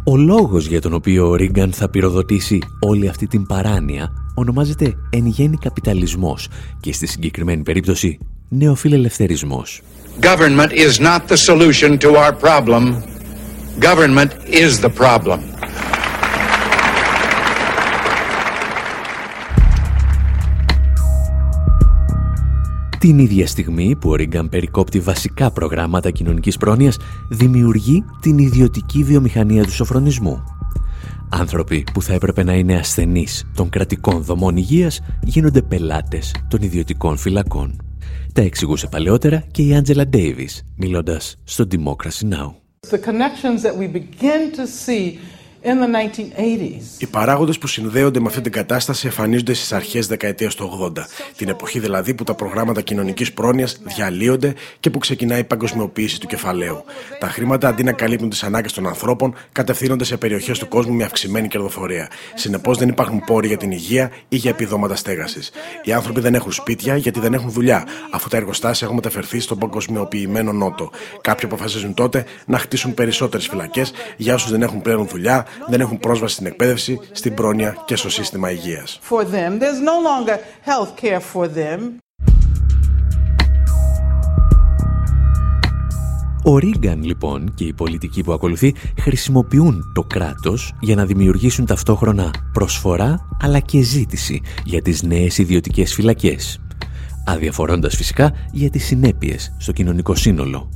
Ο 0.10 0.18
λόγος 0.18 0.68
για 0.68 0.82
τον 0.82 0.94
οποίο 0.94 1.30
ο 1.30 1.36
Ρίγκαν 1.36 1.74
θα 1.74 1.90
πυροδοτήσει 1.90 2.60
όλη 2.80 3.08
αυτή 3.08 3.28
την 3.28 3.46
παράνοια 3.46 4.12
ονομάζεται 4.36 4.94
εν 5.10 5.26
γέννη 5.26 5.58
καπιταλισμός 5.58 6.48
και 6.80 6.94
στη 6.94 7.08
συγκεκριμένη 7.08 7.64
περίπτωση 7.64 8.20
νεοφιλελευθερισμός. 8.50 9.82
Government 10.22 10.72
is 10.72 11.00
not 11.00 11.20
the 11.28 11.38
solution 11.38 11.98
to 11.98 12.16
our 12.16 12.34
problem. 12.34 13.04
Government 13.80 14.32
is 14.46 14.80
the 14.80 14.90
problem. 14.90 15.40
Την 23.00 23.20
ίδια 23.20 23.48
στιγμή 23.48 23.96
που 23.96 24.10
ο 24.10 24.16
Ρίγκαν 24.16 24.50
περικόπτει 24.50 25.00
βασικά 25.00 25.52
προγράμματα 25.52 26.12
κοινωνικής 26.12 26.58
πρόνοιας, 26.58 26.98
δημιουργεί 27.30 28.04
την 28.22 28.38
ιδιωτική 28.38 29.04
βιομηχανία 29.04 29.64
του 29.64 29.72
σοφρονισμού. 29.72 30.44
Άνθρωποι 31.30 31.84
που 31.94 32.02
θα 32.02 32.14
έπρεπε 32.14 32.44
να 32.44 32.54
είναι 32.54 32.76
ασθενείς 32.76 33.48
των 33.56 33.70
κρατικών 33.70 34.24
δομών 34.24 34.58
υγείας 34.58 35.00
γίνονται 35.24 35.62
πελάτες 35.62 36.36
των 36.50 36.62
ιδιωτικών 36.62 37.18
φυλακών. 37.18 37.82
Τα 38.34 38.42
εξηγούσε 38.42 38.88
παλαιότερα 38.88 39.44
και 39.52 39.62
η 39.62 39.76
Άντζελα 39.76 40.08
Ντέιβις, 40.08 40.64
μιλώντας 40.76 41.38
στο 41.44 41.66
Democracy 41.72 42.34
Now! 42.34 42.52
The 42.90 43.00
connections 43.00 43.62
that 43.64 43.76
we 43.78 43.88
begin 43.88 44.52
to 44.58 44.66
see 44.86 45.18
in 45.68 45.80
the 45.84 45.88
1980s. 45.88 46.82
Οι 46.98 47.06
παράγοντες 47.06 47.58
που 47.58 47.68
συνδέονται 47.68 48.20
με 48.20 48.28
αυτή 48.28 48.42
την 48.42 48.52
κατάσταση 48.52 49.08
εμφανίζονται 49.08 49.54
στις 49.54 49.74
αρχές 49.74 50.08
δεκαετίας 50.08 50.56
του 50.56 50.92
80, 50.98 51.06
την 51.38 51.50
εποχή 51.50 51.80
δηλαδή 51.80 52.14
που 52.14 52.24
τα 52.24 52.34
προγράμματα 52.34 52.82
κοινωνικής 52.82 53.34
πρόνοιας 53.34 53.80
διαλύονται 53.84 54.54
και 54.80 54.90
που 54.90 54.98
ξεκινάει 55.00 55.40
η 55.40 55.44
παγκοσμιοποίηση 55.44 56.20
του 56.20 56.28
κεφαλαίου. 56.28 56.84
Τα 57.20 57.28
χρήματα 57.28 57.68
αντί 57.68 57.84
να 57.84 57.92
καλύπτουν 57.92 58.30
τις 58.30 58.44
ανάγκες 58.44 58.74
των 58.74 58.88
ανθρώπων, 58.88 59.36
κατευθύνονται 59.52 60.04
σε 60.04 60.18
περιοχές 60.18 60.60
του 60.60 60.68
κόσμου 60.68 60.94
με 60.94 61.04
αυξημένη 61.04 61.48
κερδοφορία. 61.48 62.10
Συνεπώς 62.36 62.78
δεν 62.78 62.90
υπάρχουν 62.90 63.24
πόροι 63.26 63.48
για 63.48 63.58
την 63.58 63.72
υγεία 63.72 64.12
ή 64.30 64.36
για 64.36 64.50
επιδόματα 64.50 64.96
στέγασης. 64.96 65.52
Οι 65.84 65.92
άνθρωποι 65.94 66.20
δεν 66.20 66.36
έχουν 66.36 66.52
σπίτια 66.52 66.98
γιατί 66.98 67.20
δεν 67.20 67.34
έχουν 67.34 67.52
δουλειά, 67.52 67.86
αφού 68.12 68.30
τα 68.30 68.38
εργοστάσια 68.38 68.88
έχουν 68.88 68.96
μεταφερθεί 68.96 69.40
στον 69.40 69.58
παγκοσμιοποιημένο 69.58 70.54
Νότο. 70.54 70.90
Κάποιοι 71.22 71.46
αποφασίζουν 71.46 71.94
τότε 71.94 72.26
να 72.46 72.58
χτίσουν 72.58 72.94
περισσότερες 72.94 73.48
φυλακές 73.48 73.92
για 74.18 74.34
όσους 74.34 74.52
δεν 74.52 74.62
έχουν 74.62 74.82
πλέον 74.82 75.08
δουλειά, 75.08 75.46
δεν 75.68 75.82
έχουν 75.82 75.98
πρόσβαση 75.98 76.34
στην 76.34 76.46
εκπαίδευση, 76.46 77.00
στην 77.12 77.34
πρόνοια 77.34 77.78
και 77.86 77.96
στο 77.96 78.10
σύστημα 78.10 78.52
υγείας. 78.52 79.00
For 79.10 79.22
them, 79.22 79.60
there's 79.60 79.82
no 79.92 79.98
longer 80.10 80.38
health 80.66 81.04
care 81.04 81.22
for 81.34 81.46
them. 81.46 81.80
Ο 86.44 86.58
Ρίγκαν 86.58 87.04
λοιπόν 87.04 87.54
και 87.54 87.64
οι 87.64 87.74
πολιτικοί 87.74 88.24
που 88.24 88.32
ακολουθεί 88.32 88.74
χρησιμοποιούν 89.00 89.92
το 89.94 90.04
κράτος 90.04 90.74
για 90.80 90.96
να 90.96 91.06
δημιουργήσουν 91.06 91.66
ταυτόχρονα 91.66 92.34
προσφορά 92.54 93.28
αλλά 93.42 93.60
και 93.60 93.82
ζήτηση 93.82 94.42
για 94.66 94.82
τις 94.82 95.04
νέες 95.04 95.38
ιδιωτικές 95.38 95.94
φυλακές. 95.94 96.60
Αδιαφορώντας 97.26 97.96
φυσικά 97.96 98.34
για 98.52 98.70
τις 98.70 98.86
συνέπειες 98.86 99.56
στο 99.58 99.72
κοινωνικό 99.72 100.16
σύνολο. 100.16 100.70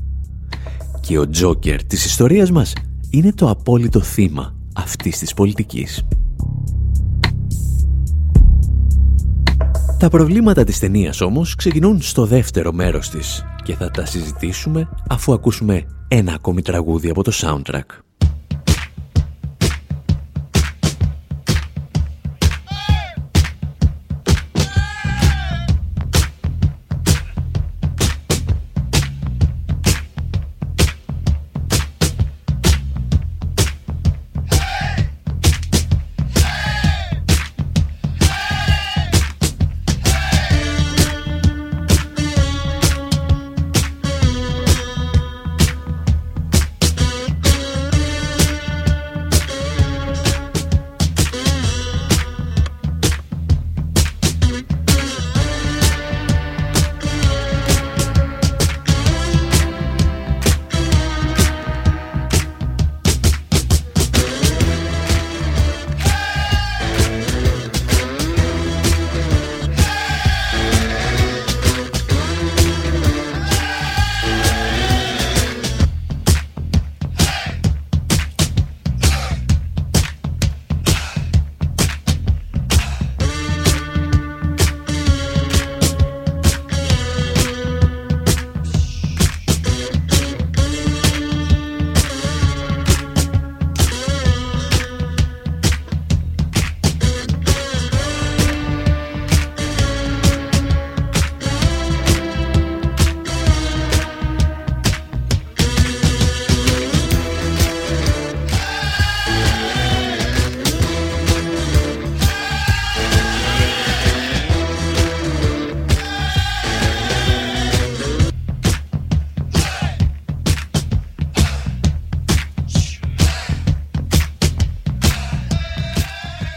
Και 1.00 1.18
ο 1.20 1.30
Τζόκερ 1.30 1.84
της 1.84 2.06
ιστορίας 2.06 2.52
μας 2.52 2.74
είναι 3.10 3.34
το 3.34 3.50
απόλυτο 3.50 4.02
θύμα 4.02 4.56
αυτής 4.76 5.18
της 5.18 5.34
πολιτικής. 5.34 6.04
Τα 10.00 10.10
προβλήματα 10.10 10.64
της 10.64 10.80
ταινίας 10.80 11.22
όμως 11.22 11.56
ξεκινούν 11.56 12.02
στο 12.02 12.26
δεύτερο 12.26 12.72
μέρος 12.72 13.10
της 13.10 13.46
και 13.64 13.76
θα 13.76 13.92
τα 13.92 14.06
συζητήσουμε 14.06 14.90
αφού 15.10 15.34
ακούσουμε 15.34 15.86
ένα 16.08 16.34
ακόμη 16.34 16.62
τραγούδι 16.62 17.10
από 17.10 17.24
το 17.24 17.32
soundtrack. 17.36 18.11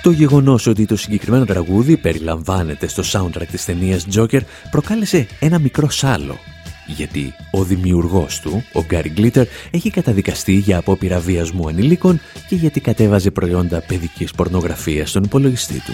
Το 0.05 0.11
γεγονός 0.11 0.67
ότι 0.67 0.87
το 0.87 0.97
συγκεκριμένο 0.97 1.45
τραγούδι 1.45 1.97
περιλαμβάνεται 1.97 2.89
στο 2.89 3.03
soundtrack 3.07 3.47
της 3.51 3.65
ταινίας 3.65 4.07
Joker 4.15 4.41
προκάλεσε 4.71 5.27
ένα 5.41 5.59
μικρό 5.59 5.91
σάλο 5.91 6.39
γιατί 6.87 7.35
ο 7.51 7.65
δημιουργός 7.65 8.41
του, 8.41 8.65
ο 8.73 8.85
Γκάρι 8.85 9.09
Γκλίτερ, 9.09 9.47
έχει 9.71 9.91
καταδικαστεί 9.91 10.53
για 10.53 10.79
απόπειρα 10.79 11.19
βιασμού 11.21 11.69
ανηλίκων 11.69 12.21
και 12.49 12.55
γιατί 12.55 12.81
κατέβαζε 12.81 13.31
προϊόντα 13.31 13.85
παιδικής 13.87 14.33
πορνογραφίας 14.33 15.11
στον 15.11 15.23
υπολογιστή 15.23 15.81
του. 15.81 15.93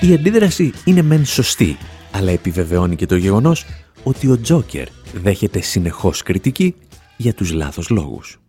Η 0.00 0.14
αντίδραση 0.14 0.72
είναι 0.84 1.02
μεν 1.02 1.24
σωστή, 1.24 1.76
αλλά 2.10 2.30
επιβεβαιώνει 2.30 2.96
και 2.96 3.06
το 3.06 3.16
γεγονός 3.16 3.66
ότι 4.02 4.28
ο 4.28 4.40
Τζόκερ 4.40 4.86
δέχεται 5.12 5.60
συνεχώς 5.60 6.22
κριτική 6.22 6.74
για 7.16 7.34
τους 7.34 7.52
λάθος 7.52 7.88
λόγους. 7.88 8.40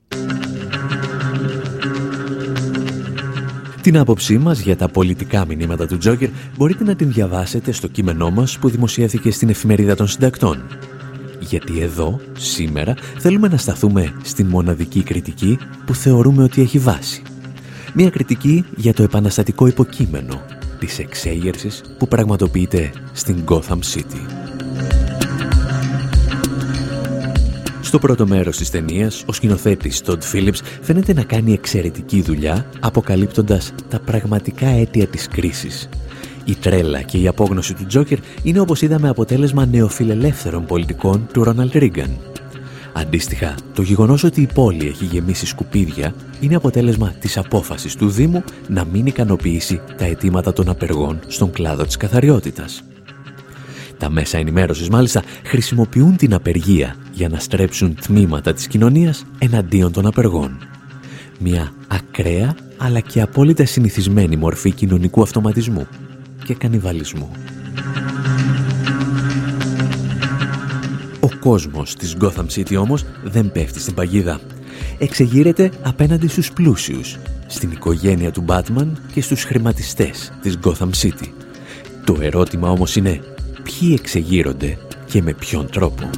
Την 3.82 3.98
άποψή 3.98 4.38
μας 4.38 4.60
για 4.60 4.78
τα 4.78 4.90
πολιτικά 4.90 5.46
μηνύματα 5.46 5.88
του 5.88 5.98
Τζόκερ 5.98 6.30
μπορείτε 6.58 6.84
να 6.84 6.96
την 6.96 7.12
διαβάσετε 7.12 7.72
στο 7.72 7.88
κείμενό 7.88 8.30
μας 8.30 8.58
που 8.60 8.70
δημοσιεύθηκε 8.70 9.32
στην 9.32 9.50
εφημερίδα 9.50 9.96
των 9.96 10.08
συντακτών. 10.08 10.64
Γιατί 11.40 11.82
εδώ, 11.82 12.20
σήμερα, 12.38 12.96
θέλουμε 13.18 13.48
να 13.48 13.58
σταθούμε 13.58 14.14
στην 14.24 14.48
μοναδική 14.48 15.04
κριτική 15.04 15.58
που 15.86 15.96
θεωρούμε 15.96 16.44
ότι 16.44 16.62
έχει 16.62 16.80
βάση. 16.80 17.22
Μια 17.94 18.10
κριτική 18.10 18.66
για 18.76 18.94
το 18.94 19.04
επαναστατικό 19.04 19.68
υποκείμενο 19.68 20.42
της 20.80 21.00
εξέγερσης 21.00 21.82
που 21.98 22.08
πραγματοποιείται 22.08 22.92
στην 23.14 23.44
Gotham 23.46 23.80
City. 23.94 24.22
Στο 27.92 28.00
πρώτο 28.00 28.28
μέρος 28.28 28.58
της 28.58 28.70
ταινίας, 28.70 29.24
ο 29.26 29.34
σκηνοθέτης 29.34 30.02
Todd 30.06 30.20
Phillips 30.34 30.60
φαίνεται 30.82 31.14
να 31.14 31.24
κάνει 31.24 31.54
εξαιρετική 31.54 32.22
δουλειά, 32.22 32.66
αποκαλύπτοντας 32.80 33.74
τα 33.90 34.00
πραγματικά 34.00 34.68
αίτια 34.68 35.08
της 35.08 35.28
κρίσης. 35.28 35.90
Η 36.46 36.56
τρέλα 36.56 37.02
και 37.02 37.18
η 37.18 37.28
απόγνωση 37.28 37.74
του 37.74 37.86
Τζόκερ 37.86 38.18
είναι 38.44 38.60
όπως 38.60 38.82
είδαμε 38.82 39.10
αποτέλεσμα 39.10 39.66
νεοφιλελεύθερων 39.66 40.66
πολιτικών 40.66 41.28
του 41.34 41.44
Ρόναλντ 41.44 41.76
Ρίγκαν. 41.76 42.18
Αντίστοιχα, 42.94 43.56
το 43.74 43.82
γεγονός 43.82 44.24
ότι 44.24 44.42
η 44.42 44.50
πόλη 44.54 44.88
έχει 44.88 45.06
γεμίσει 45.06 45.46
σκουπίδια 45.46 46.14
είναι 46.40 46.56
αποτέλεσμα 46.56 47.14
της 47.20 47.38
απόφασης 47.38 47.96
του 47.96 48.10
Δήμου 48.10 48.44
να 48.68 48.86
μην 48.86 49.06
ικανοποιήσει 49.06 49.82
τα 49.98 50.06
αιτήματα 50.06 50.54
των 50.54 50.70
απεργών 50.70 51.20
στον 51.28 51.52
κλάδο 51.52 51.84
της 51.84 51.98
καθαριότητας. 51.98 52.84
Τα 54.02 54.10
μέσα 54.10 54.38
ενημέρωσης 54.38 54.90
μάλιστα 54.90 55.24
χρησιμοποιούν 55.44 56.16
την 56.16 56.34
απεργία 56.34 56.96
για 57.14 57.30
να 57.30 57.40
στρέψουν 57.40 57.96
τμήματα 57.96 58.54
της 58.54 58.68
κοινωνίας 58.68 59.26
εναντίον 59.40 59.92
των 59.92 60.06
απεργών. 60.06 60.58
Μια 61.40 61.74
ακραία 61.88 62.56
αλλά 62.78 63.00
και 63.00 63.22
απόλυτα 63.22 63.66
συνηθισμένη 63.66 64.36
μορφή 64.36 64.72
κοινωνικού 64.72 65.22
αυτοματισμού 65.22 65.88
και 66.46 66.54
κανιβαλισμού. 66.54 67.32
Ο 71.20 71.28
κόσμος 71.40 71.96
της 71.96 72.18
Gotham 72.22 72.46
City 72.56 72.76
όμως 72.76 73.06
δεν 73.24 73.52
πέφτει 73.52 73.80
στην 73.80 73.94
παγίδα. 73.94 74.40
Εξεγείρεται 74.98 75.72
απέναντι 75.82 76.28
στους 76.28 76.52
πλούσιους, 76.52 77.18
στην 77.48 77.72
οικογένεια 77.72 78.32
του 78.32 78.46
Batman 78.48 78.88
και 79.14 79.22
στους 79.22 79.44
χρηματιστές 79.44 80.32
της 80.42 80.58
Gotham 80.64 80.90
City. 81.02 81.28
Το 82.06 82.18
ερώτημα 82.22 82.70
όμως 82.70 82.96
είναι 82.96 83.22
ποιοι 83.64 83.96
εξεγείρονται 84.00 84.78
και 85.06 85.22
με 85.22 85.34
ποιον 85.34 85.70
τρόπο. 85.70 86.10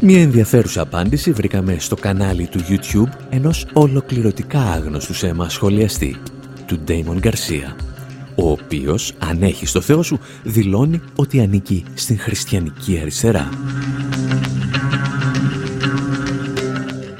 Μια 0.00 0.20
ενδιαφέρουσα 0.20 0.80
απάντηση 0.80 1.32
βρήκαμε 1.32 1.76
στο 1.78 1.96
κανάλι 1.96 2.46
του 2.46 2.60
YouTube 2.68 3.16
ενός 3.30 3.66
ολοκληρωτικά 3.72 4.60
άγνωστου 4.60 5.14
σε 5.14 5.26
εμάς 5.26 5.52
σχολιαστή, 5.52 6.16
του 6.66 6.78
Ντέιμον 6.78 7.18
Γκαρσία, 7.18 7.76
ο 8.34 8.50
οποίος, 8.50 9.12
αν 9.18 9.42
έχει 9.42 9.66
στο 9.66 9.80
Θεό 9.80 10.02
σου, 10.02 10.18
δηλώνει 10.42 11.00
ότι 11.16 11.40
ανήκει 11.40 11.84
στην 11.94 12.18
χριστιανική 12.18 12.98
αριστερά. 13.00 13.48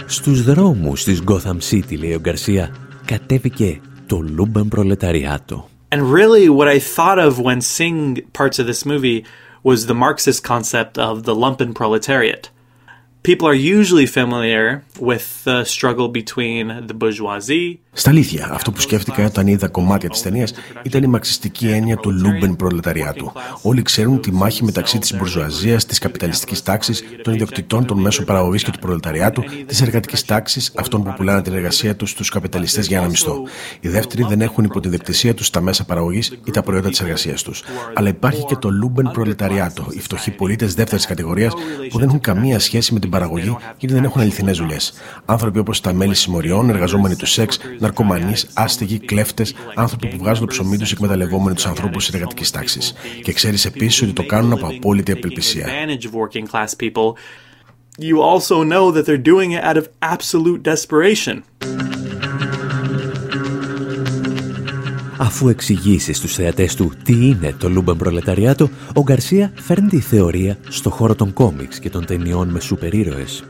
Στους 0.06 0.42
δρόμους 0.42 1.04
της 1.04 1.22
Gotham 1.26 1.58
City, 1.70 1.98
λέει 1.98 2.14
ο 2.14 2.20
Γκαρσία, 2.20 2.74
κατέβηκε 3.04 3.80
το 4.06 4.20
Λούμπεν 4.20 4.68
Προλεταριάτο. 4.68 5.68
And 5.94 6.10
really 6.10 6.48
what 6.48 6.66
I 6.66 6.80
thought 6.80 7.20
of 7.20 7.38
when 7.38 7.60
seeing 7.60 8.16
parts 8.32 8.58
of 8.58 8.66
this 8.66 8.84
movie 8.84 9.24
was 9.62 9.86
the 9.86 9.94
Marxist 9.94 10.42
concept 10.42 10.98
of 10.98 11.22
the 11.22 11.36
lumpen 11.36 11.72
proletariat. 11.72 12.50
People 13.30 13.48
are 13.48 13.54
usually 13.54 14.04
familiar 14.04 14.84
with 15.00 15.44
the 15.44 15.64
struggle 15.64 16.08
between 16.08 16.86
the 16.88 16.92
bourgeoisie 16.92 17.78
Στα 17.96 18.10
αλήθεια, 18.10 18.48
αυτό 18.52 18.72
που 18.72 18.80
σκέφτηκα 18.80 19.24
όταν 19.24 19.46
είδα 19.46 19.68
κομμάτια 19.68 20.08
της 20.08 20.22
ταινίας 20.22 20.52
ήταν 20.82 21.02
η 21.02 21.06
μαρξιστική 21.06 21.68
έννοια 21.68 21.96
του 21.96 22.10
Λούμπεν 22.10 22.56
προλεταριάτου. 22.56 23.32
Όλοι 23.62 23.82
ξέρουν 23.82 24.20
τη 24.20 24.32
μάχη 24.32 24.64
μεταξύ 24.64 24.98
της 24.98 25.16
μπουρζουαζίας, 25.16 25.86
της 25.86 25.98
καπιταλιστικής 25.98 26.62
τάξης, 26.62 27.04
των 27.22 27.32
ιδιοκτητών 27.32 27.86
των 27.86 28.00
μέσων 28.00 28.24
παραγωγής 28.24 28.62
και 28.62 28.70
του 28.70 28.78
προλεταριάτου, 28.78 29.42
της 29.66 29.80
εργατικής 29.80 30.24
τάξης, 30.24 30.72
αυτών 30.76 31.02
που 31.02 31.12
πουλάνε 31.16 31.42
την 31.42 31.52
εργασία 31.52 31.96
τους 31.96 32.10
στους 32.10 32.28
καπιταλιστές 32.28 32.86
για 32.86 32.98
ένα 32.98 33.08
μισθό. 33.08 33.42
Οι 33.80 33.88
δεύτεροι 33.88 34.24
δεν 34.28 34.40
έχουν 34.40 34.64
υπό 34.64 34.80
την 34.80 34.90
ιδιοκτησία 34.90 35.34
τους 35.34 35.50
τα 35.50 35.60
μέσα 35.60 35.84
παραγωγής 35.84 36.38
ή 36.44 36.50
τα 36.50 36.62
προϊόντα 36.62 36.88
της 36.88 37.00
εργασίας 37.00 37.42
τους. 37.42 37.62
Αλλά 37.94 38.08
υπάρχει 38.08 38.44
και 38.44 38.56
το 38.56 38.70
Λούμπεν 38.70 39.10
προλεταριάτο, 39.12 39.86
οι 39.90 40.00
φτωχοί 40.00 40.30
πολίτες 40.30 40.74
δεύτερης 40.74 41.06
κατηγορίας 41.06 41.52
που 41.90 41.98
δεν 41.98 42.08
έχουν 42.08 42.20
καμία 42.20 42.58
σχέση 42.58 42.92
με 42.92 43.00
την 43.00 43.10
παραγωγή 43.14 43.56
γιατί 43.78 43.94
δεν 43.94 44.04
έχουν 44.04 44.20
αληθινές 44.20 44.58
δουλειές. 44.58 44.92
Άνθρωποι 45.24 45.58
όπως 45.58 45.80
τα 45.80 45.92
μέλη 45.92 46.14
συμμοριών, 46.14 46.70
εργαζόμενοι 46.70 47.16
του 47.16 47.26
σεξ, 47.26 47.58
ναρκωμανείς, 47.78 48.46
άστεγοι, 48.54 48.98
κλέφτες, 48.98 49.54
άνθρωποι 49.74 50.06
που 50.06 50.16
βγάζουν 50.16 50.46
το 50.46 50.52
ψωμί 50.52 50.78
τους 50.78 50.92
εκμεταλλευόμενοι 50.92 51.54
τους 51.54 51.66
ανθρώπους 51.66 52.04
της 52.04 52.14
εργατικής 52.14 52.50
τάξης. 52.50 52.94
Και 53.22 53.32
ξέρεις 53.32 53.64
επίσης 53.64 54.02
ότι 54.02 54.12
το 54.12 54.26
κάνουν 54.26 54.52
από 54.52 54.66
απόλυτη 54.66 55.12
απελπισία. 55.12 55.66
You 58.10 58.18
also 58.32 58.56
know 58.72 58.90
that 58.94 59.04
they're 59.06 59.26
doing 59.34 59.50
it 59.52 59.62
out 59.68 59.76
of 59.82 59.86
absolute 60.14 60.60
desperation. 60.72 61.36
Αφού 65.24 65.48
εξηγήσει 65.48 66.16
στους 66.16 66.34
θεατές 66.34 66.74
του 66.74 66.92
τι 67.04 67.12
είναι 67.12 67.54
το 67.58 67.68
Λούμπεν 67.68 67.96
Προλεταριάτο, 67.96 68.70
ο 68.94 69.02
Γκαρσία 69.02 69.52
φέρνει 69.54 69.88
τη 69.88 70.00
θεωρία 70.00 70.58
στο 70.68 70.90
χώρο 70.90 71.14
των 71.14 71.32
κόμιξ 71.32 71.78
και 71.78 71.90
των 71.90 72.06
ταινιών 72.06 72.48
με 72.48 72.60
σούπερ 72.60 72.94
ήρωες. 72.94 73.44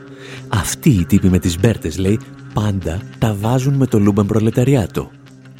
Αυτοί 0.47 0.89
οι 0.89 1.05
τύποι 1.05 1.29
με 1.29 1.39
τις 1.39 1.59
μπέρτες, 1.59 1.97
λέει, 1.97 2.19
πάντα 2.53 3.01
τα 3.19 3.35
βάζουν 3.39 3.73
με 3.73 3.87
το 3.87 3.99
Λούμπεν 3.99 4.25
Προλεταριάτο. 4.25 5.11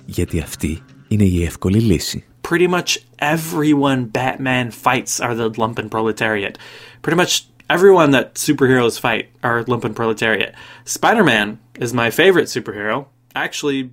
Γιατί 0.05 0.39
αυτή 0.39 0.81
είναι 1.07 1.23
η 1.23 1.43
εύκολη 1.43 1.79
λύση. 1.79 2.25
Pretty 2.49 2.69
much 2.69 2.97
everyone 3.19 4.11
Batman 4.17 4.69
fights 4.83 5.19
are 5.19 5.35
the 5.35 5.49
lumpen 5.49 5.89
proletariat. 5.89 6.57
Pretty 7.01 7.19
much 7.21 7.33
everyone 7.75 8.11
that 8.11 8.25
superheroes 8.47 8.99
fight 8.99 9.25
are 9.41 9.63
lumpen 9.71 9.93
proletariat. 9.99 10.51
Spider-Man 10.97 11.47
is 11.85 11.91
my 11.93 12.09
favorite 12.09 12.49
superhero. 12.55 13.14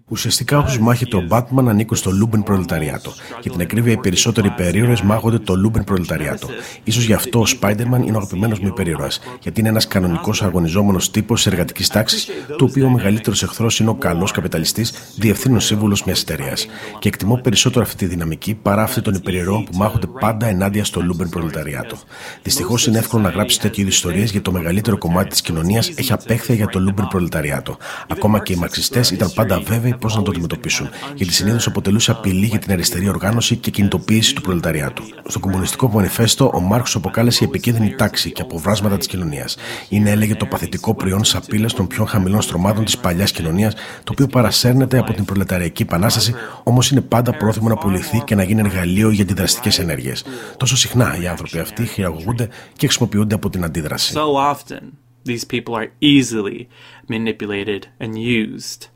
Ουσιαστικά 0.08 0.58
όσους 0.58 0.82
μάχεται 0.82 1.16
ο 1.16 1.26
Batman 1.30 1.64
ανήκουν 1.68 1.96
στο 1.96 2.10
Λούμπεν 2.10 2.42
Προλεταριάτο. 2.42 3.12
Για 3.42 3.50
την 3.50 3.60
ακρίβεια, 3.60 3.92
οι 3.92 3.96
περισσότεροι 3.96 4.46
υπερήρωες 4.46 5.02
μάχονται 5.02 5.38
το 5.38 5.54
Λούμπεν 5.54 5.84
Προλεταριάτο. 5.84 6.48
Ίσως 6.90 7.00
γι' 7.00 7.12
αυτό 7.12 7.40
ο 7.40 7.44
Spider-Man 7.60 8.02
είναι 8.04 8.12
ο 8.12 8.16
αγαπημένος 8.16 8.58
μου 8.58 8.66
υπερήρωας. 8.66 9.20
Γιατί 9.42 9.60
είναι 9.60 9.68
ένας 9.68 9.86
κανονικός 9.86 10.42
αγωνιζόμενος 10.42 11.10
τύπος 11.10 11.42
της 11.42 11.52
εργατικής 11.52 11.88
τάξης, 11.88 12.28
του 12.56 12.66
οποίου 12.70 12.86
ο 12.86 12.90
μεγαλύτερος 12.90 13.42
εχθρός 13.42 13.78
είναι 13.78 13.90
ο 13.90 13.94
καλός 13.94 14.30
καπιταλιστής, 14.30 14.92
διευθύνων 15.16 15.60
σύμβουλος 15.60 16.04
μιας 16.04 16.20
εταιρείας. 16.20 16.66
Και 16.98 17.08
εκτιμώ 17.08 17.36
περισσότερο 17.36 17.84
αυτή 17.84 17.96
τη 17.96 18.06
δυναμική 18.06 18.54
παρά 18.54 18.82
αυτή 18.82 19.00
των 19.00 19.14
υπερηρώων 19.14 19.64
που 19.64 19.76
μάχονται 19.76 20.06
πάντα 20.20 20.46
ενάντια 20.46 20.84
στο 20.84 21.00
Λούμπεν 21.00 21.28
Προλεταριάτο. 21.28 21.96
Δυστυχώς 22.42 22.86
είναι 22.86 22.98
εύκολο 22.98 23.22
να 23.22 23.28
γράψεις 23.28 23.58
τέτοιου 23.58 23.82
είδους 23.82 23.94
ιστορίες 23.94 24.30
γιατί 24.30 24.44
το 24.44 24.52
μεγαλύτερο 24.52 24.98
κομμάτι 24.98 25.28
της 25.28 25.40
κοινωνίας 25.40 25.88
έχει 25.88 26.12
απέχθεια 26.12 26.54
για 26.54 26.66
το 26.66 26.80
Λούμπεν 26.80 27.06
Προλεταριάτο. 27.06 27.76
Ακόμα 28.08 28.42
και 28.42 28.52
οι 28.52 28.56
μαξιστέ 28.56 29.00
ήταν 29.12 29.31
πάντα 29.34 29.60
βέβαιοι 29.60 29.94
πώς 30.00 30.16
να 30.16 30.22
το 30.22 30.30
αντιμετωπίσουν, 30.30 30.88
γιατί 31.14 31.32
συνήθως 31.32 31.66
αποτελούσε 31.66 32.10
απειλή 32.10 32.46
για 32.46 32.58
την 32.58 32.72
αριστερή 32.72 33.08
οργάνωση 33.08 33.56
και 33.56 33.70
κινητοποίηση 33.70 34.34
του 34.34 34.40
προλεταριάτου. 34.40 35.02
Στο 35.26 35.38
Κομμουνιστικό 35.38 35.88
Μανιφέστο, 35.88 36.50
ο 36.54 36.60
Μαρξ 36.60 36.83
το 36.83 36.94
αποκάλεσε 36.94 37.44
επικίνδυνη 37.44 37.94
τάξη 37.94 38.32
και 38.32 38.42
αποβράσματα 38.42 38.98
της 38.98 39.06
κοινωνίας. 39.06 39.56
Είναι, 39.88 40.10
έλεγε, 40.10 40.34
το 40.34 40.46
παθητικό 40.46 40.94
προϊόν 40.94 41.24
σαπίλας 41.24 41.74
των 41.74 41.86
πιο 41.86 42.04
χαμηλών 42.04 42.42
στρωμάτων 42.42 42.84
της 42.84 42.98
παλιάς 42.98 43.32
κοινωνίας, 43.32 43.74
το 43.74 44.12
οποίο 44.12 44.26
παρασέρνεται 44.26 44.98
από 44.98 45.12
την 45.12 45.24
προλεταριακή 45.24 45.82
επανάσταση, 45.82 46.34
όμως 46.62 46.90
είναι 46.90 47.00
πάντα 47.00 47.36
πρόθυμο 47.36 47.68
να 47.68 47.76
πουληθεί 47.76 48.22
και 48.24 48.34
να 48.34 48.42
γίνει 48.42 48.60
εργαλείο 48.60 49.10
για 49.10 49.24
αντιδραστικές 49.24 49.78
ενέργειες. 49.78 50.24
Τόσο 50.56 50.76
συχνά 50.76 51.18
οι 51.22 51.26
άνθρωποι 51.26 51.58
αυτοί 51.58 51.86
χειραγωγούνται 51.86 52.48
και 52.72 52.86
χρησιμοποιούνται 52.86 53.34
από 53.34 53.50
την 53.50 53.64
αντίδραση. 53.64 54.12
So 54.16 54.34
often, 54.52 54.82
these 55.24 55.44
people 55.44 55.74
are 55.74 55.90
easily 56.00 56.68
manipulated 57.08 57.82
and 58.00 58.12
used 58.16 58.91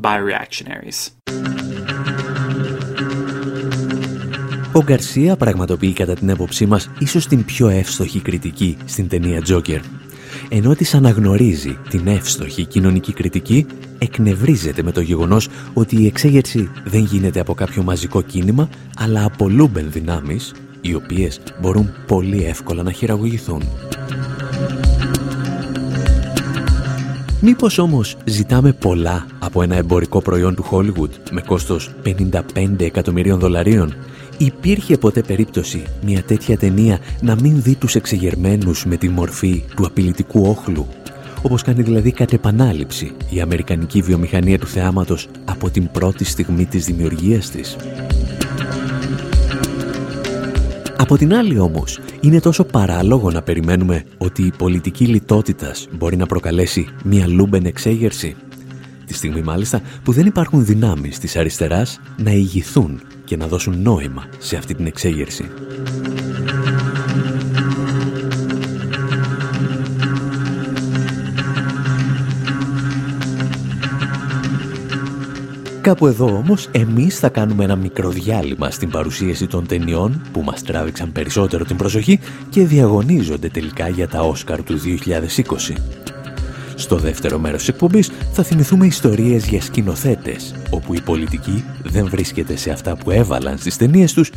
by 0.00 0.18
reactionaries. 0.18 1.08
Ο 4.72 4.82
Γκαρσία 4.82 5.36
πραγματοποιεί 5.36 5.92
κατά 5.92 6.14
την 6.14 6.28
έποψή 6.28 6.66
μας 6.66 6.90
ίσως 6.98 7.26
την 7.26 7.44
πιο 7.44 7.68
εύστοχη 7.68 8.20
κριτική 8.20 8.76
στην 8.84 9.08
ταινία 9.08 9.42
Joker. 9.48 9.80
ενώ 10.48 10.74
της 10.74 10.94
αναγνωρίζει 10.94 11.78
την 11.88 12.06
εύστοχη 12.06 12.64
κοινωνική 12.64 13.12
κριτική, 13.12 13.66
εκνευρίζεται 13.98 14.82
με 14.82 14.92
το 14.92 15.00
γεγονός 15.00 15.48
ότι 15.74 16.02
η 16.02 16.06
εξέγερση 16.06 16.70
δεν 16.84 17.04
γίνεται 17.04 17.40
από 17.40 17.54
κάποιο 17.54 17.82
μαζικό 17.82 18.22
κίνημα, 18.22 18.68
αλλά 18.96 19.24
από 19.24 19.48
λούμπεν 19.48 19.90
δυνάμεις, 19.90 20.54
οι 20.80 20.94
οποίες 20.94 21.40
μπορούν 21.60 21.92
πολύ 22.06 22.44
εύκολα 22.44 22.82
να 22.82 22.92
χειραγωγηθούν. 22.92 23.62
Μήπως 27.46 27.78
όμως 27.78 28.16
ζητάμε 28.24 28.72
πολλά 28.72 29.26
από 29.38 29.62
ένα 29.62 29.76
εμπορικό 29.76 30.22
προϊόν 30.22 30.54
του 30.54 30.64
Hollywood 30.70 31.10
με 31.30 31.40
κόστος 31.40 31.90
55 32.04 32.80
εκατομμυρίων 32.80 33.38
δολαρίων; 33.38 33.94
Υπήρχε 34.38 34.96
ποτέ 34.98 35.20
περίπτωση 35.20 35.82
μια 36.04 36.22
τέτοια 36.22 36.58
ταινία 36.58 36.98
να 37.20 37.34
μην 37.34 37.62
δει 37.62 37.74
τους 37.74 37.94
εξεγερμένους 37.94 38.84
με 38.86 38.96
τη 38.96 39.08
μορφή 39.08 39.64
του 39.76 39.86
απειλητικού 39.86 40.46
όχλου, 40.48 40.86
όπως 41.42 41.62
κάνει 41.62 41.82
δηλαδή 41.82 42.12
κατ' 42.12 42.32
επανάληψη 42.32 43.12
η 43.30 43.40
αμερικανική 43.40 44.00
βιομηχανία 44.00 44.58
του 44.58 44.66
θεάματος 44.66 45.28
από 45.44 45.70
την 45.70 45.90
πρώτη 45.90 46.24
στιγμή 46.24 46.66
της 46.66 46.84
δημιουργίας 46.84 47.50
της. 47.50 47.76
Από 51.04 51.16
την 51.16 51.34
άλλη 51.34 51.58
όμως, 51.58 51.98
είναι 52.20 52.40
τόσο 52.40 52.64
παράλογο 52.64 53.30
να 53.30 53.42
περιμένουμε 53.42 54.04
ότι 54.18 54.42
η 54.42 54.52
πολιτική 54.58 55.06
λιτότητας 55.06 55.88
μπορεί 55.92 56.16
να 56.16 56.26
προκαλέσει 56.26 56.88
μια 57.04 57.28
λούμπεν 57.28 57.64
εξέγερση. 57.64 58.36
Τη 59.06 59.14
στιγμή 59.14 59.42
μάλιστα 59.42 59.80
που 60.02 60.12
δεν 60.12 60.26
υπάρχουν 60.26 60.64
δυνάμεις 60.64 61.18
της 61.18 61.36
αριστεράς 61.36 62.00
να 62.16 62.30
ηγηθούν 62.30 63.00
και 63.24 63.36
να 63.36 63.46
δώσουν 63.46 63.82
νόημα 63.82 64.24
σε 64.38 64.56
αυτή 64.56 64.74
την 64.74 64.86
εξέγερση. 64.86 65.50
Κάπου 75.84 76.06
εδώ 76.06 76.26
όμως 76.26 76.68
εμείς 76.72 77.18
θα 77.18 77.28
κάνουμε 77.28 77.64
ένα 77.64 77.76
μικρό 77.76 78.10
διάλειμμα 78.10 78.70
στην 78.70 78.90
παρουσίαση 78.90 79.46
των 79.46 79.66
ταινιών 79.66 80.22
που 80.32 80.42
μας 80.42 80.62
τράβηξαν 80.62 81.12
περισσότερο 81.12 81.64
την 81.64 81.76
προσοχή 81.76 82.20
και 82.50 82.66
διαγωνίζονται 82.66 83.48
τελικά 83.48 83.88
για 83.88 84.08
τα 84.08 84.20
Όσκαρ 84.20 84.62
του 84.62 84.78
2020. 84.78 85.76
Στο 86.74 86.96
δεύτερο 86.96 87.38
μέρος 87.38 87.58
της 87.58 87.68
εκπομπής 87.68 88.10
θα 88.32 88.42
θυμηθούμε 88.42 88.86
ιστορίες 88.86 89.46
για 89.46 89.62
σκηνοθέτες, 89.62 90.54
όπου 90.70 90.94
η 90.94 91.00
πολιτική 91.00 91.64
δεν 91.82 92.08
βρίσκεται 92.08 92.56
σε 92.56 92.70
αυτά 92.70 92.96
που 92.96 93.10
έβαλαν 93.10 93.58
στις 93.58 93.76
ταινίες 93.76 94.12
τους, 94.12 94.32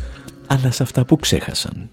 αλλά 0.46 0.70
σε 0.70 0.82
αυτά 0.82 1.04
που 1.04 1.16
ξέχασαν. 1.16 1.88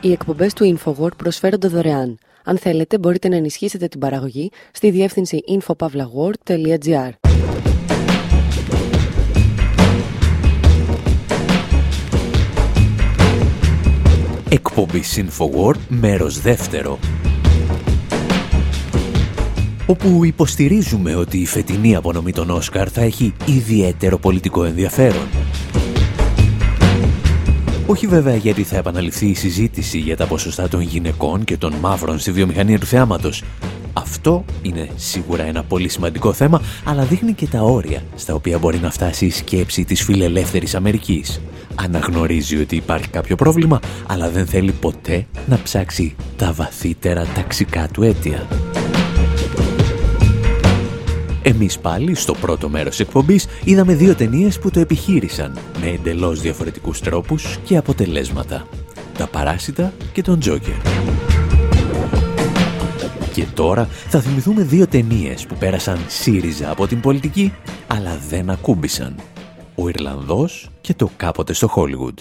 Οι 0.00 0.12
εκπομπές 0.12 0.52
του 0.52 0.78
InfoWord 0.78 1.16
προσφέρονται 1.16 1.68
δωρεάν. 1.68 2.18
Αν 2.44 2.58
θέλετε, 2.58 2.98
μπορείτε 2.98 3.28
να 3.28 3.36
ενισχύσετε 3.36 3.88
την 3.88 4.00
παραγωγή 4.00 4.50
στη 4.72 4.90
διεύθυνση 4.90 5.40
infopavlagor.gr. 5.48 7.10
Εκπομπή 14.50 15.02
InfoWord, 15.16 15.78
μέρος 15.88 16.40
δεύτερο. 16.40 16.98
Όπου 19.86 20.24
υποστηρίζουμε 20.24 21.14
ότι 21.14 21.38
η 21.38 21.46
φετινή 21.46 21.96
απονομή 21.96 22.32
των 22.32 22.50
Όσκαρ 22.50 22.88
θα 22.92 23.00
έχει 23.00 23.34
ιδιαίτερο 23.46 24.18
πολιτικό 24.18 24.64
ενδιαφέρον. 24.64 25.26
Όχι 27.90 28.06
βέβαια 28.06 28.36
γιατί 28.36 28.62
θα 28.62 28.76
επαναληφθεί 28.76 29.26
η 29.26 29.34
συζήτηση 29.34 29.98
για 29.98 30.16
τα 30.16 30.26
ποσοστά 30.26 30.68
των 30.68 30.80
γυναικών 30.80 31.44
και 31.44 31.56
των 31.56 31.72
μαύρων 31.74 32.18
στη 32.18 32.32
βιομηχανία 32.32 32.78
του 32.78 32.86
θεάματος. 32.86 33.42
Αυτό 33.92 34.44
είναι 34.62 34.88
σίγουρα 34.96 35.42
ένα 35.42 35.62
πολύ 35.62 35.88
σημαντικό 35.88 36.32
θέμα, 36.32 36.62
αλλά 36.84 37.02
δείχνει 37.02 37.32
και 37.32 37.46
τα 37.46 37.60
όρια 37.62 38.02
στα 38.14 38.34
οποία 38.34 38.58
μπορεί 38.58 38.78
να 38.78 38.90
φτάσει 38.90 39.26
η 39.26 39.30
σκέψη 39.30 39.84
της 39.84 40.02
φιλελεύθερης 40.02 40.74
Αμερικής. 40.74 41.40
Αναγνωρίζει 41.74 42.60
ότι 42.60 42.76
υπάρχει 42.76 43.08
κάποιο 43.08 43.36
πρόβλημα, 43.36 43.80
αλλά 44.06 44.30
δεν 44.30 44.46
θέλει 44.46 44.72
ποτέ 44.72 45.26
να 45.46 45.60
ψάξει 45.62 46.14
τα 46.36 46.52
βαθύτερα 46.52 47.24
ταξικά 47.34 47.88
του 47.92 48.02
αίτια. 48.02 48.46
Εμείς 51.48 51.78
πάλι 51.78 52.14
στο 52.14 52.32
πρώτο 52.32 52.68
μέρος 52.68 53.00
εκπομπής 53.00 53.46
είδαμε 53.64 53.94
δύο 53.94 54.14
ταινίες 54.14 54.58
που 54.58 54.70
το 54.70 54.80
επιχείρησαν 54.80 55.58
με 55.80 55.88
εντελώς 55.88 56.40
διαφορετικούς 56.40 57.00
τρόπους 57.00 57.58
και 57.64 57.76
αποτελέσματα. 57.76 58.66
Τα 59.18 59.26
Παράσιτα 59.26 59.92
και 60.12 60.22
τον 60.22 60.38
Τζόκερ. 60.38 60.74
Και 63.32 63.44
τώρα 63.54 63.88
θα 64.08 64.20
θυμηθούμε 64.20 64.62
δύο 64.62 64.86
ταινίες 64.86 65.46
που 65.46 65.54
πέρασαν 65.54 65.98
σύριζα 66.08 66.70
από 66.70 66.86
την 66.86 67.00
πολιτική, 67.00 67.52
αλλά 67.86 68.18
δεν 68.28 68.50
ακούμπησαν. 68.50 69.14
Ο 69.74 69.88
Ιρλανδός 69.88 70.70
και 70.80 70.94
το 70.94 71.10
κάποτε 71.16 71.52
στο 71.52 71.68
Χόλιγουντ. 71.68 72.18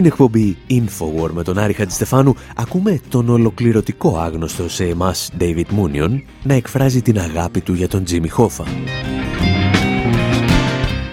Στην 0.00 0.12
εκπομπή 0.12 0.56
Infowar 0.70 1.30
με 1.30 1.42
τον 1.42 1.58
Άρη 1.58 1.72
Χατζηστεφάνου 1.72 2.34
ακούμε 2.56 3.00
τον 3.08 3.28
ολοκληρωτικό 3.28 4.18
άγνωστο 4.18 4.68
σε 4.68 4.84
εμάς 4.84 5.30
David 5.40 5.64
Moonion 5.64 6.20
να 6.42 6.54
εκφράζει 6.54 7.02
την 7.02 7.18
αγάπη 7.18 7.60
του 7.60 7.74
για 7.74 7.88
τον 7.88 8.04
Jimmy 8.10 8.28
Hoffa. 8.36 8.64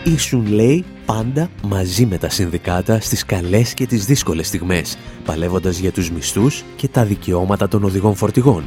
Ήσουν 0.03 0.47
λέει 0.47 0.85
πάντα 1.05 1.49
μαζί 1.63 2.05
με 2.05 2.17
τα 2.17 2.29
συνδικάτα 2.29 2.99
στις 2.99 3.25
καλές 3.25 3.73
και 3.73 3.85
τις 3.85 4.05
δύσκολες 4.05 4.47
στιγμές, 4.47 4.97
παλεύοντας 5.25 5.77
για 5.77 5.91
τους 5.91 6.11
μισθούς 6.11 6.63
και 6.75 6.87
τα 6.87 7.05
δικαιώματα 7.05 7.67
των 7.67 7.83
οδηγών 7.83 8.15
φορτηγών. 8.15 8.63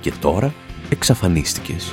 Και 0.00 0.12
τώρα 0.20 0.54
εξαφανίστηκες. 0.88 1.92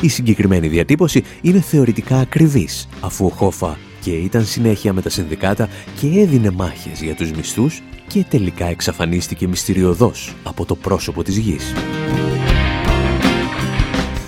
Η 0.00 0.08
συγκεκριμένη 0.08 0.68
διατύπωση 0.68 1.22
είναι 1.40 1.60
θεωρητικά 1.60 2.18
ακριβής, 2.18 2.88
αφού 3.00 3.26
ο 3.26 3.28
Χόφα 3.28 3.76
και 4.06 4.12
ήταν 4.12 4.44
συνέχεια 4.44 4.92
με 4.92 5.02
τα 5.02 5.10
συνδικάτα 5.10 5.68
και 6.00 6.06
έδινε 6.06 6.50
μάχες 6.50 7.02
για 7.02 7.14
τους 7.14 7.32
μισθούς 7.32 7.82
και 8.06 8.24
τελικά 8.28 8.66
εξαφανίστηκε 8.66 9.48
μυστηριωδώς 9.48 10.34
από 10.42 10.64
το 10.64 10.74
πρόσωπο 10.74 11.22
της 11.22 11.36
γης. 11.36 11.72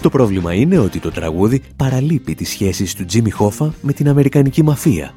Το 0.02 0.08
πρόβλημα 0.08 0.54
είναι 0.54 0.78
ότι 0.78 0.98
το 0.98 1.10
τραγούδι 1.10 1.62
παραλείπει 1.76 2.34
τις 2.34 2.48
σχέσεις 2.48 2.94
του 2.94 3.04
Τζίμι 3.04 3.30
Χόφα 3.30 3.74
με 3.82 3.92
την 3.92 4.08
Αμερικανική 4.08 4.62
μαφία. 4.62 5.14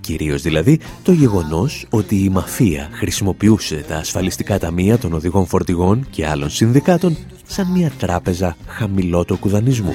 Κυρίως 0.00 0.42
δηλαδή 0.42 0.78
το 1.02 1.12
γεγονός 1.12 1.86
ότι 1.90 2.16
η 2.16 2.28
μαφία 2.28 2.88
χρησιμοποιούσε 2.92 3.84
τα 3.88 3.96
ασφαλιστικά 3.96 4.58
ταμεία 4.58 4.98
των 4.98 5.12
οδηγών 5.12 5.46
φορτηγών 5.46 6.06
και 6.10 6.26
άλλων 6.26 6.50
συνδικάτων 6.50 7.16
σαν 7.46 7.66
μια 7.72 7.90
τράπεζα 7.98 8.56
χαμηλότοκου 8.66 9.48
δανεισμού. 9.48 9.94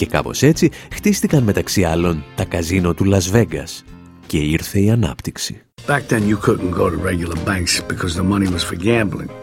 Και 0.00 0.06
κάπως 0.06 0.42
έτσι 0.42 0.70
χτίστηκαν 0.92 1.42
μεταξύ 1.42 1.84
άλλων 1.84 2.24
τα 2.34 2.44
καζίνο 2.44 2.94
του 2.94 3.04
Las 3.12 3.36
Vegas 3.36 3.84
και 4.26 4.38
ήρθε 4.38 4.80
η 4.80 4.90
ανάπτυξη. 4.90 5.62
Back 5.86 6.08
then 6.08 6.28
you 6.28 6.36
couldn't 6.46 6.70
go 6.70 6.90
to 6.90 6.96
regular 6.96 7.36
banks 7.44 7.80
because 7.88 8.14
the 8.14 8.22
money 8.22 8.48
was 8.54 8.62
for 8.62 8.76
gambling. 8.76 9.39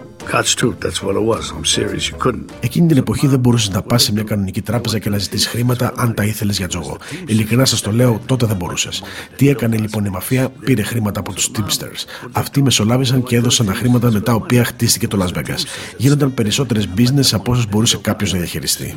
Εκείνη 2.60 2.88
την 2.88 2.98
εποχή 2.98 3.28
δεν 3.28 3.40
μπορούσε 3.40 3.72
να 3.72 3.82
πας 3.82 4.04
σε 4.04 4.14
μια 4.14 4.24
κανονική 4.24 4.62
τράπεζα 4.62 5.00
και 5.00 5.10
να 5.10 5.18
ζητήσεις 5.18 5.48
χρήματα 5.48 5.94
αν 5.96 6.14
τα 6.14 6.24
ήθελες 6.24 6.58
για 6.58 6.68
τζόγο. 6.68 6.98
Ειλικρινά 7.26 7.66
σας 7.66 7.82
το 7.82 7.92
λέω, 7.92 8.22
τότε 8.26 8.46
δεν 8.46 8.56
μπορούσες. 8.56 9.04
Τι 9.36 9.50
έκανε 9.50 9.78
λοιπόν 9.78 10.06
η 10.06 10.10
μαφία, 10.10 10.50
πήρε 10.50 10.82
χρήματα 10.82 11.20
από 11.20 11.34
τους 11.34 11.52
Teamsters. 11.56 12.30
Αυτοί 12.32 12.62
μεσολάβησαν 12.62 13.24
και 13.24 13.36
έδωσαν 13.36 13.66
τα 13.66 13.74
χρήματα 13.74 14.12
με 14.12 14.20
τα 14.20 14.34
οποία 14.34 14.64
χτίστηκε 14.64 15.08
το 15.08 15.26
Las 15.26 15.38
Vegas. 15.38 15.64
Γίνονταν 15.98 16.34
περισσότερες 16.34 16.90
business 16.98 17.30
από 17.32 17.52
όσες 17.52 17.68
μπορούσε 17.70 17.98
κάποιος 17.98 18.32
να 18.32 18.38
διαχειριστεί. 18.38 18.96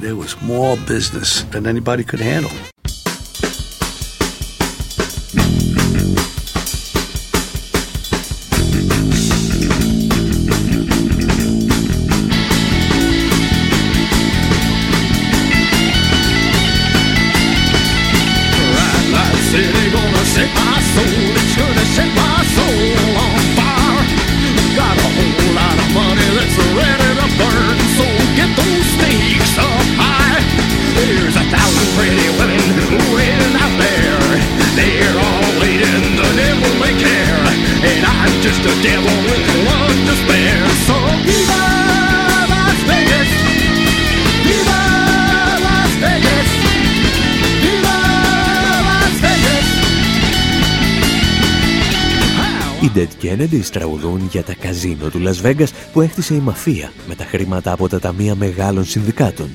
Οι 52.83 52.91
Dead 52.95 53.25
Kennedys 53.25 53.67
τραγουδούν 53.73 54.29
για 54.31 54.43
τα 54.43 54.55
καζίνο 54.55 55.09
του 55.09 55.23
Las 55.25 55.47
Vegas 55.47 55.69
που 55.93 56.01
έχτισε 56.01 56.35
η 56.35 56.39
μαφία 56.39 56.93
με 57.09 57.15
τα 57.15 57.25
χρήματα 57.25 57.73
από 57.73 57.89
τα 57.89 58.01
ταμεία 58.01 58.35
μεγάλων 58.35 58.85
συνδικάτων. 58.85 59.51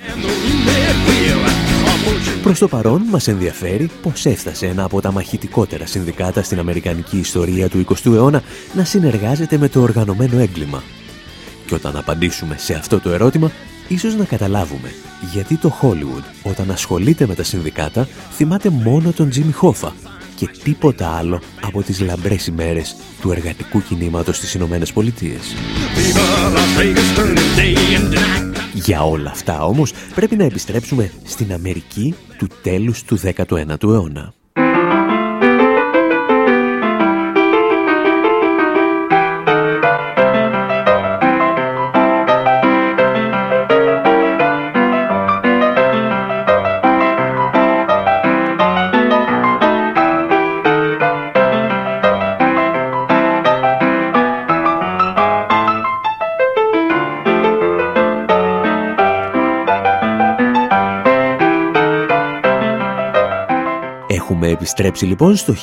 Προς 2.43 2.59
το 2.59 2.67
παρόν 2.67 3.01
μας 3.09 3.27
ενδιαφέρει 3.27 3.89
πως 4.01 4.25
έφτασε 4.25 4.65
ένα 4.65 4.83
από 4.83 5.01
τα 5.01 5.11
μαχητικότερα 5.11 5.85
συνδικάτα 5.85 6.43
στην 6.43 6.59
αμερικανική 6.59 7.17
ιστορία 7.17 7.69
του 7.69 7.85
20ου 7.89 8.13
αιώνα 8.13 8.43
να 8.73 8.83
συνεργάζεται 8.83 9.57
με 9.57 9.69
το 9.69 9.81
οργανωμένο 9.81 10.39
έγκλημα. 10.39 10.83
Και 11.65 11.73
όταν 11.73 11.97
απαντήσουμε 11.97 12.55
σε 12.57 12.73
αυτό 12.73 12.99
το 12.99 13.09
ερώτημα, 13.09 13.51
ίσως 13.87 14.15
να 14.15 14.25
καταλάβουμε 14.25 14.93
γιατί 15.31 15.57
το 15.57 15.77
Hollywood 15.81 16.23
όταν 16.43 16.71
ασχολείται 16.71 17.27
με 17.27 17.35
τα 17.35 17.43
συνδικάτα 17.43 18.07
θυμάται 18.31 18.69
μόνο 18.69 19.11
τον 19.11 19.29
Τζίμι 19.29 19.51
Χόφα 19.51 19.93
και 20.35 20.49
τίποτα 20.63 21.09
άλλο 21.09 21.41
από 21.61 21.83
τις 21.83 21.99
λαμπρές 21.99 22.47
ημέρες 22.47 22.95
του 23.21 23.31
εργατικού 23.31 23.83
κινήματος 23.83 24.37
στις 24.37 24.53
Ηνωμένες 24.53 24.93
Πολιτείες. 24.93 25.55
Για 28.73 29.03
όλα 29.03 29.29
αυτά 29.29 29.63
όμως 29.65 29.93
πρέπει 30.15 30.35
να 30.35 30.43
επιστρέψουμε 30.43 31.11
στην 31.23 31.53
Αμερική 31.53 32.15
του 32.37 32.47
τέλους 32.61 33.03
του 33.03 33.19
19ου 33.19 33.83
αιώνα. 33.83 34.33
Επιστρέψει 64.47 65.05
λοιπόν 65.05 65.35
στο 65.35 65.53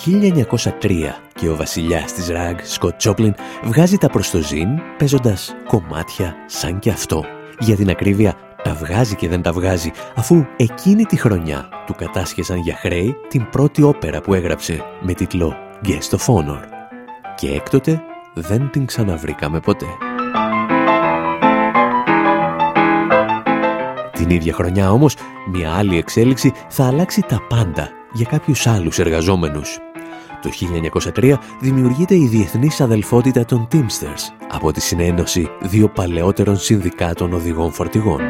1903 0.80 0.90
και 1.34 1.48
ο 1.48 1.56
βασιλιάς 1.56 2.12
της 2.12 2.28
ραγ, 2.28 2.56
Σκοτ 2.62 2.96
Τσόπλιν, 2.96 3.34
βγάζει 3.62 3.96
τα 3.96 4.08
προστοζήν 4.08 4.68
παίζοντας 4.98 5.54
κομμάτια 5.66 6.34
σαν 6.46 6.78
και 6.78 6.90
αυτό. 6.90 7.24
Για 7.58 7.76
την 7.76 7.90
ακρίβεια, 7.90 8.34
τα 8.62 8.74
βγάζει 8.74 9.14
και 9.14 9.28
δεν 9.28 9.42
τα 9.42 9.52
βγάζει, 9.52 9.90
αφού 10.14 10.44
εκείνη 10.56 11.04
τη 11.04 11.16
χρονιά 11.16 11.68
του 11.86 11.94
κατάσχεσαν 11.94 12.58
για 12.58 12.76
χρέη 12.76 13.16
την 13.28 13.48
πρώτη 13.50 13.82
όπερα 13.82 14.20
που 14.20 14.34
έγραψε 14.34 14.84
με 15.00 15.12
τίτλο 15.12 15.56
Guest 15.84 16.18
of 16.18 16.34
Honor. 16.34 16.60
Και 17.36 17.50
έκτοτε 17.50 18.02
δεν 18.34 18.70
την 18.70 18.86
ξαναβρήκαμε 18.86 19.60
ποτέ. 19.60 19.86
Την 24.12 24.30
ίδια 24.30 24.52
χρονιά 24.52 24.90
όμως, 24.90 25.16
μια 25.52 25.72
άλλη 25.72 25.98
εξέλιξη 25.98 26.52
θα 26.68 26.86
αλλάξει 26.86 27.20
τα 27.28 27.46
πάντα 27.48 28.00
για 28.12 28.26
κάποιους 28.26 28.66
άλλους 28.66 28.98
εργαζόμενους. 28.98 29.78
Το 30.42 30.50
1903 31.14 31.38
δημιουργείται 31.60 32.14
η 32.14 32.26
Διεθνής 32.26 32.80
Αδελφότητα 32.80 33.44
των 33.44 33.68
Teamsters 33.72 34.34
από 34.50 34.72
τη 34.72 34.80
συνένωση 34.80 35.48
δύο 35.60 35.88
παλαιότερων 35.88 36.56
συνδικάτων 36.56 37.32
οδηγών 37.32 37.72
φορτηγών. 37.72 38.20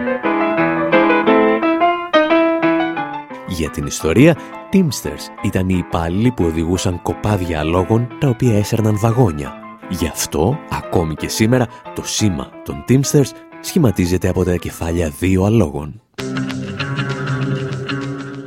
Για 3.49 3.71
την 3.71 3.87
ιστορία, 3.87 4.37
Teamsters 4.73 5.45
ήταν 5.45 5.69
οι 5.69 5.77
υπάλληλοι 5.79 6.31
που 6.31 6.45
οδηγούσαν 6.45 7.03
κοπάδια 7.03 7.59
αλόγων 7.59 8.09
τα 8.21 8.29
οποία 8.29 8.59
έσερναν 8.59 8.99
βαγόνια. 8.99 9.53
Γι' 9.89 10.07
αυτό, 10.07 10.59
ακόμη 10.71 11.15
και 11.15 11.29
σήμερα, 11.29 11.67
το 11.95 12.03
σήμα 12.05 12.51
των 12.65 12.85
Teamsters 12.89 13.31
σχηματίζεται 13.61 14.29
από 14.29 14.45
τα 14.45 14.57
κεφάλια 14.57 15.13
δύο 15.19 15.45
αλόγων. 15.45 16.01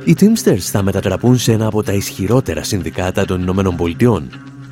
Οι 0.06 0.16
Teamsters 0.20 0.58
θα 0.58 0.82
μετατραπούν 0.82 1.38
σε 1.38 1.52
ένα 1.52 1.66
από 1.66 1.82
τα 1.82 1.92
ισχυρότερα 1.92 2.62
συνδικάτα 2.62 3.24
των 3.24 3.40
Ηνωμένων 3.40 3.76
Πολιτειών. 3.76 4.28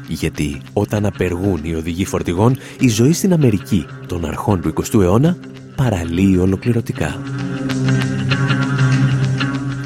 Γιατί 0.08 0.60
όταν 0.72 1.06
απεργούν 1.06 1.60
οι 1.62 1.74
οδηγοί 1.74 2.04
φορτηγών, 2.04 2.56
η 2.80 2.88
ζωή 2.88 3.12
στην 3.12 3.32
Αμερική 3.32 3.86
των 4.06 4.24
αρχών 4.24 4.60
του 4.60 4.72
20ου 4.74 5.00
αιώνα 5.00 5.36
παραλύει 5.76 6.38
ολοκληρωτικά. 6.40 7.22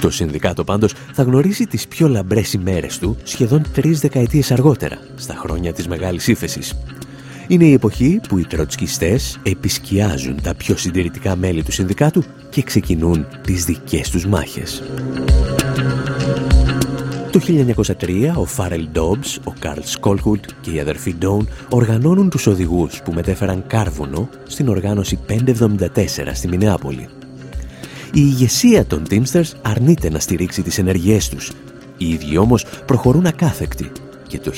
Το 0.01 0.11
συνδικάτο 0.11 0.65
πάντως 0.65 0.95
θα 1.13 1.23
γνωρίσει 1.23 1.67
τις 1.67 1.89
πιο 1.89 2.09
λαμπρές 2.09 2.53
ημέρες 2.53 2.99
του 2.99 3.17
σχεδόν 3.23 3.63
τρεις 3.73 4.01
δεκαετίες 4.01 4.51
αργότερα, 4.51 4.99
στα 5.17 5.35
χρόνια 5.35 5.73
της 5.73 5.89
Μεγάλης 5.89 6.27
Ήφεσης. 6.27 6.75
Είναι 7.51 7.65
η 7.65 7.73
εποχή 7.73 8.21
που 8.29 8.39
οι 8.39 8.45
τροτσκιστές 8.45 9.39
επισκιάζουν 9.43 10.43
τα 10.43 10.55
πιο 10.55 10.77
συντηρητικά 10.77 11.37
μέλη 11.37 11.63
του 11.63 11.73
συνδικάτου 11.73 12.23
και 12.51 12.63
ξεκινούν 12.63 13.27
τις 13.43 13.65
δικές 13.65 14.11
τους 14.11 14.27
μάχες. 14.27 14.83
Το 17.33 17.41
1903 17.41 18.33
ο 18.37 18.45
Φάρελ 18.45 18.89
Ντόμπς, 18.93 19.41
ο 19.45 19.53
Καρλ 19.59 19.81
Σκόλχουλτ 19.83 20.45
και 20.61 20.71
οι 20.71 20.81
αδερφοί 20.81 21.15
Ντόουν 21.15 21.49
οργανώνουν 21.69 22.31
τους 22.31 22.47
οδηγούς 22.47 23.03
που 23.03 23.13
μετέφεραν 23.13 23.65
κάρβονο 23.67 24.29
στην 24.47 24.69
οργάνωση 24.69 25.19
574 25.29 25.87
στη 26.33 26.49
Μινεάπολη. 26.49 27.09
Η 28.13 28.21
ηγεσία 28.21 28.85
των 28.85 29.03
Teamsters 29.11 29.53
αρνείται 29.63 30.11
να 30.11 30.19
στηρίξει 30.19 30.63
τις 30.63 30.79
ενεργειές 30.79 31.29
τους. 31.29 31.53
Οι 31.97 32.09
ίδιοι 32.09 32.37
όμως 32.37 32.65
προχωρούν 32.87 33.27
ακάθεκτοι 33.27 33.91
και 34.29 34.39
το 34.39 34.53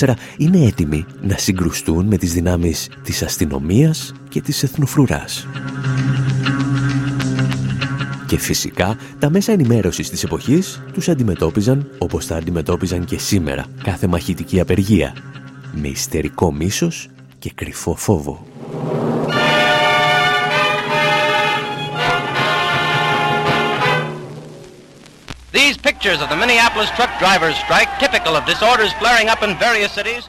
1934 0.00 0.14
είναι 0.36 0.66
έτοιμοι 0.66 1.04
να 1.22 1.36
συγκρουστούν 1.38 2.06
με 2.06 2.16
τις 2.16 2.32
δυνάμεις 2.32 2.90
της 3.02 3.22
αστυνομίας 3.22 4.12
και 4.28 4.40
της 4.40 4.62
εθνοφρουράς. 4.62 5.46
Και 8.26 8.38
φυσικά 8.38 8.96
τα 9.18 9.30
μέσα 9.30 9.52
ενημέρωσης 9.52 10.10
της 10.10 10.24
εποχής 10.24 10.82
τους 10.92 11.08
αντιμετώπιζαν 11.08 11.90
όπως 11.98 12.26
τα 12.26 12.36
αντιμετώπιζαν 12.36 13.04
και 13.04 13.18
σήμερα 13.18 13.66
κάθε 13.82 14.06
μαχητική 14.06 14.60
απεργία 14.60 15.14
με 15.72 15.88
ιστερικό 15.88 16.52
μίσος 16.52 17.08
και 17.38 17.52
κρυφό 17.54 17.94
φόβο. 17.96 18.46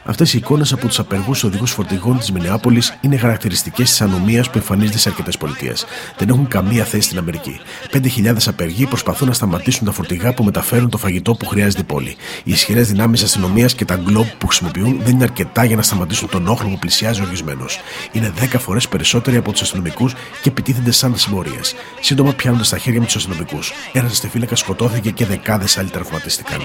Αυτές 0.03 0.33
οι 0.33 0.37
εικόνες 0.37 0.73
από 0.73 0.87
τους 0.87 0.99
απεργούς 0.99 1.43
οδηγούς 1.43 1.71
φορτηγών 1.71 2.19
της 2.19 2.31
Μινεάπολης 2.31 2.97
είναι 3.01 3.17
χαρακτηριστικές 3.17 3.89
της 3.89 4.01
ανομίας 4.01 4.49
που 4.49 4.57
εμφανίζεται 4.57 4.97
σε 4.97 5.09
αρκετές 5.09 5.37
πολιτείες. 5.37 5.85
Δεν 6.17 6.29
έχουν 6.29 6.47
καμία 6.47 6.83
θέση 6.83 7.01
στην 7.01 7.17
Αμερική. 7.17 7.59
5.000 7.91 8.35
απεργοί 8.47 8.85
προσπαθούν 8.85 9.27
να 9.27 9.33
σταματήσουν 9.33 9.85
τα 9.85 9.91
φορτηγά 9.91 10.33
που 10.33 10.43
μεταφέρουν 10.43 10.89
το 10.89 10.97
φαγητό 10.97 11.35
που 11.35 11.45
χρειάζεται 11.45 11.81
η 11.81 11.85
πόλη. 11.85 12.17
Οι 12.43 12.51
ισχυρές 12.51 12.87
δυνάμεις 12.87 13.23
αστυνομίας 13.23 13.73
και 13.73 13.85
τα 13.85 13.95
γκλόμπ 13.95 14.27
που 14.37 14.47
χρησιμοποιούν 14.47 14.99
δεν 15.03 15.13
είναι 15.13 15.23
αρκετά 15.23 15.63
για 15.63 15.75
να 15.75 15.81
σταματήσουν 15.81 16.29
τον 16.29 16.47
όχλο 16.47 16.69
που 16.69 16.79
πλησιάζει 16.79 17.21
οργισμένος. 17.21 17.79
Είναι 18.11 18.33
10 18.39 18.59
φορές 18.59 18.87
περισσότεροι 18.87 19.37
από 19.37 19.51
τους 19.51 19.61
αστυνομικούς 19.61 20.13
και 20.41 20.49
επιτίθενται 20.49 20.91
σαν 20.91 21.17
συμμορίε. 21.17 21.59
Σύντομα 21.99 22.33
πιάνονται 22.33 22.63
στα 22.63 22.77
χέρια 22.77 22.99
με 22.99 23.05
τους 23.05 23.15
αστυνομικούς. 23.15 23.73
Ένας 23.93 24.11
αστεφύλακα 24.11 24.55
σκοτώθηκε 24.55 25.11
και 25.15 25.25
δεκάδες 25.25 25.77
άλλοι 25.77 25.89
τραυματίστηκαν. 25.89 26.59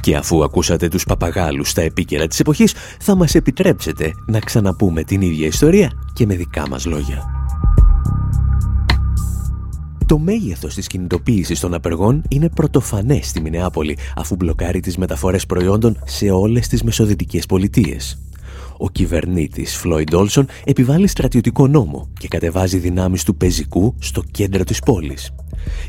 Και 0.00 0.16
αφού 0.16 0.44
ακούσατε 0.44 0.88
τους 0.88 1.04
παπαγάλους 1.04 1.68
στα 1.68 1.82
επίκαιρα 1.82 2.26
της 2.26 2.40
εποχής, 2.40 2.74
θα 3.00 3.14
μας 3.14 3.34
επιτρέψετε 3.34 4.14
να 4.26 4.38
ξαναπούμε 4.38 5.02
την 5.02 5.20
ίδια 5.20 5.46
ιστορία 5.46 5.90
και 6.12 6.26
με 6.26 6.34
δικά 6.34 6.68
μας 6.68 6.84
λόγια. 6.84 7.41
Το 10.12 10.18
μέγεθος 10.18 10.74
της 10.74 10.86
κινητοποίησης 10.86 11.60
των 11.60 11.74
απεργών 11.74 12.22
είναι 12.28 12.48
πρωτοφανές 12.48 13.28
στη 13.28 13.40
Μινεάπολη, 13.40 13.98
αφού 14.16 14.34
μπλοκάρει 14.34 14.80
τις 14.80 14.96
μεταφορές 14.96 15.46
προϊόντων 15.46 15.98
σε 16.04 16.30
όλες 16.30 16.68
τις 16.68 16.82
μεσοδυτικές 16.82 17.46
πολιτείες. 17.46 18.18
Ο 18.76 18.90
κυβερνήτης 18.90 19.76
Φλόιντ 19.76 20.14
Όλσον 20.14 20.46
επιβάλλει 20.64 21.06
στρατιωτικό 21.06 21.66
νόμο 21.66 22.08
και 22.18 22.28
κατεβάζει 22.28 22.78
δυνάμεις 22.78 23.24
του 23.24 23.36
πεζικού 23.36 23.94
στο 23.98 24.22
κέντρο 24.30 24.64
της 24.64 24.78
πόλης. 24.78 25.30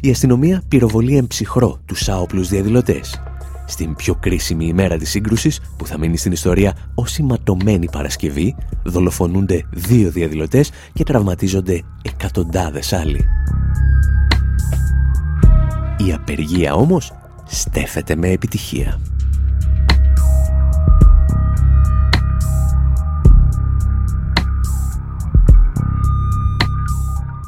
Η 0.01 0.09
αστυνομία 0.09 0.63
πυροβολεί 0.67 1.17
εμψυχρό 1.17 1.79
τους 1.85 2.09
άοπλους 2.09 2.47
διαδηλωτές. 2.47 3.21
στην 3.67 3.95
πιο 3.95 4.15
κρίσιμη 4.15 4.65
ημέρα 4.65 4.97
της 4.97 5.09
σύγκρουσης 5.09 5.59
που 5.77 5.87
θα 5.87 5.97
μείνει 5.97 6.17
στην 6.17 6.31
ιστορία 6.31 6.75
ως 6.95 7.17
η 7.17 7.23
ματωμένη 7.23 7.89
Παρασκευή, 7.91 8.55
δολοφονούνται 8.83 9.65
δύο 9.71 10.11
διαδηλωτές 10.11 10.71
και 10.93 11.03
τραυματίζονται 11.03 11.81
εκατοντάδες 12.01 12.93
άλλοι. 12.93 13.25
Η 16.07 16.13
απεργία 16.13 16.73
όμως 16.73 17.13
στέφεται 17.45 18.15
με 18.15 18.29
επιτυχία. 18.29 18.99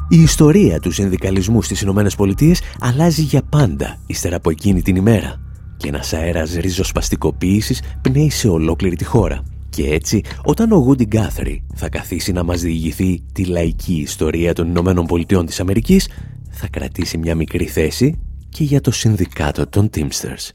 Η 0.10 0.22
ιστορία 0.22 0.80
του 0.80 0.92
συνδικαλισμού 0.92 1.62
στις 1.62 1.82
Ηνωμένες 1.82 2.16
Πολιτείες 2.16 2.62
αλλάζει 2.80 3.22
για 3.22 3.42
πάντα 3.50 3.98
ύστερα 4.06 4.36
από 4.36 4.50
εκείνη 4.50 4.82
την 4.82 4.96
ημέρα 4.96 5.42
και 5.78 5.88
ένας 5.88 6.14
αέρας 6.14 6.54
ριζοσπαστικοποίησης 6.54 7.82
πνέει 8.02 8.30
σε 8.30 8.48
ολόκληρη 8.48 8.96
τη 8.96 9.04
χώρα. 9.04 9.44
Και 9.70 9.90
έτσι, 9.90 10.22
όταν 10.44 10.72
ο 10.72 10.78
Γούντι 10.78 11.06
Γκάθρι 11.06 11.64
θα 11.76 11.90
καθίσει 11.90 12.32
να 12.32 12.44
μας 12.44 12.62
διηγηθεί 12.62 13.24
τη 13.32 13.46
λαϊκή 13.46 13.94
ιστορία 13.94 14.54
των 14.54 14.68
Ηνωμένων 14.68 15.06
Πολιτειών 15.06 15.46
της 15.46 15.60
Αμερικής, 15.60 16.10
θα 16.50 16.68
κρατήσει 16.68 17.18
μια 17.18 17.36
μικρή 17.36 17.66
θέση 17.66 18.20
και 18.55 18.65
για 18.65 18.81
το 18.81 18.91
συνδικάτο 18.91 19.67
των 19.67 19.91
Teamsters. 19.95 20.51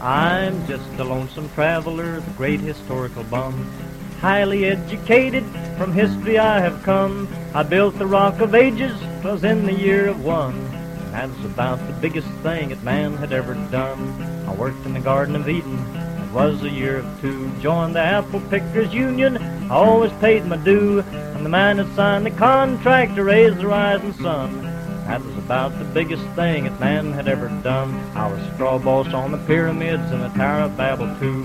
I'm 0.00 0.66
just 0.66 1.00
a 1.00 1.04
lonesome 1.04 1.48
traveler, 1.54 2.20
the 2.20 2.34
great 2.36 2.60
historical 2.60 3.24
bum. 3.30 3.54
Highly 4.20 4.66
educated, 4.66 5.44
from 5.78 5.92
history 5.92 6.38
I 6.38 6.60
have 6.60 6.82
come. 6.82 7.26
I 7.54 7.62
built 7.62 7.96
the 7.98 8.06
Rock 8.06 8.40
of 8.40 8.54
Ages, 8.54 8.96
twas 9.22 9.44
in 9.44 9.64
the 9.64 9.72
year 9.72 10.08
of 10.08 10.22
one. 10.22 10.58
That's 11.12 11.44
about 11.44 11.78
the 11.86 11.94
biggest 12.04 12.28
thing 12.42 12.68
that 12.70 12.82
man 12.82 13.16
had 13.16 13.32
ever 13.32 13.54
done. 13.70 14.00
I 14.48 14.52
worked 14.54 14.84
in 14.84 14.92
the 14.92 15.00
Garden 15.00 15.36
of 15.36 15.48
Eden, 15.48 15.78
it 16.24 16.32
was 16.32 16.62
a 16.62 16.68
year 16.68 16.98
of 16.98 17.20
two. 17.22 17.50
Joined 17.60 17.94
the 17.94 18.00
Apple 18.00 18.40
Pickers 18.50 18.92
Union, 18.92 19.38
I 19.70 19.76
always 19.76 20.12
paid 20.14 20.44
my 20.44 20.56
due. 20.56 21.00
And 21.34 21.46
the 21.46 21.50
man 21.50 21.76
that 21.78 21.94
signed 21.94 22.26
the 22.26 22.30
contract 22.32 23.14
to 23.16 23.24
raise 23.24 23.56
the 23.56 23.68
rising 23.68 24.12
sun. 24.14 24.62
That 25.06 25.24
was 25.24 25.36
about 25.48 25.70
the 25.78 25.88
biggest 25.98 26.26
thing 26.38 26.64
that 26.64 26.78
man 26.80 27.04
had 27.18 27.26
ever 27.34 27.48
done. 27.62 27.90
I 28.22 28.26
was 28.32 28.40
straw 28.52 28.78
boss 28.78 29.08
on 29.20 29.28
the 29.34 29.42
pyramids 29.50 30.06
and 30.12 30.20
the 30.26 30.32
Tower 30.40 30.62
of 30.68 30.76
Babel 30.76 31.08
too. 31.20 31.42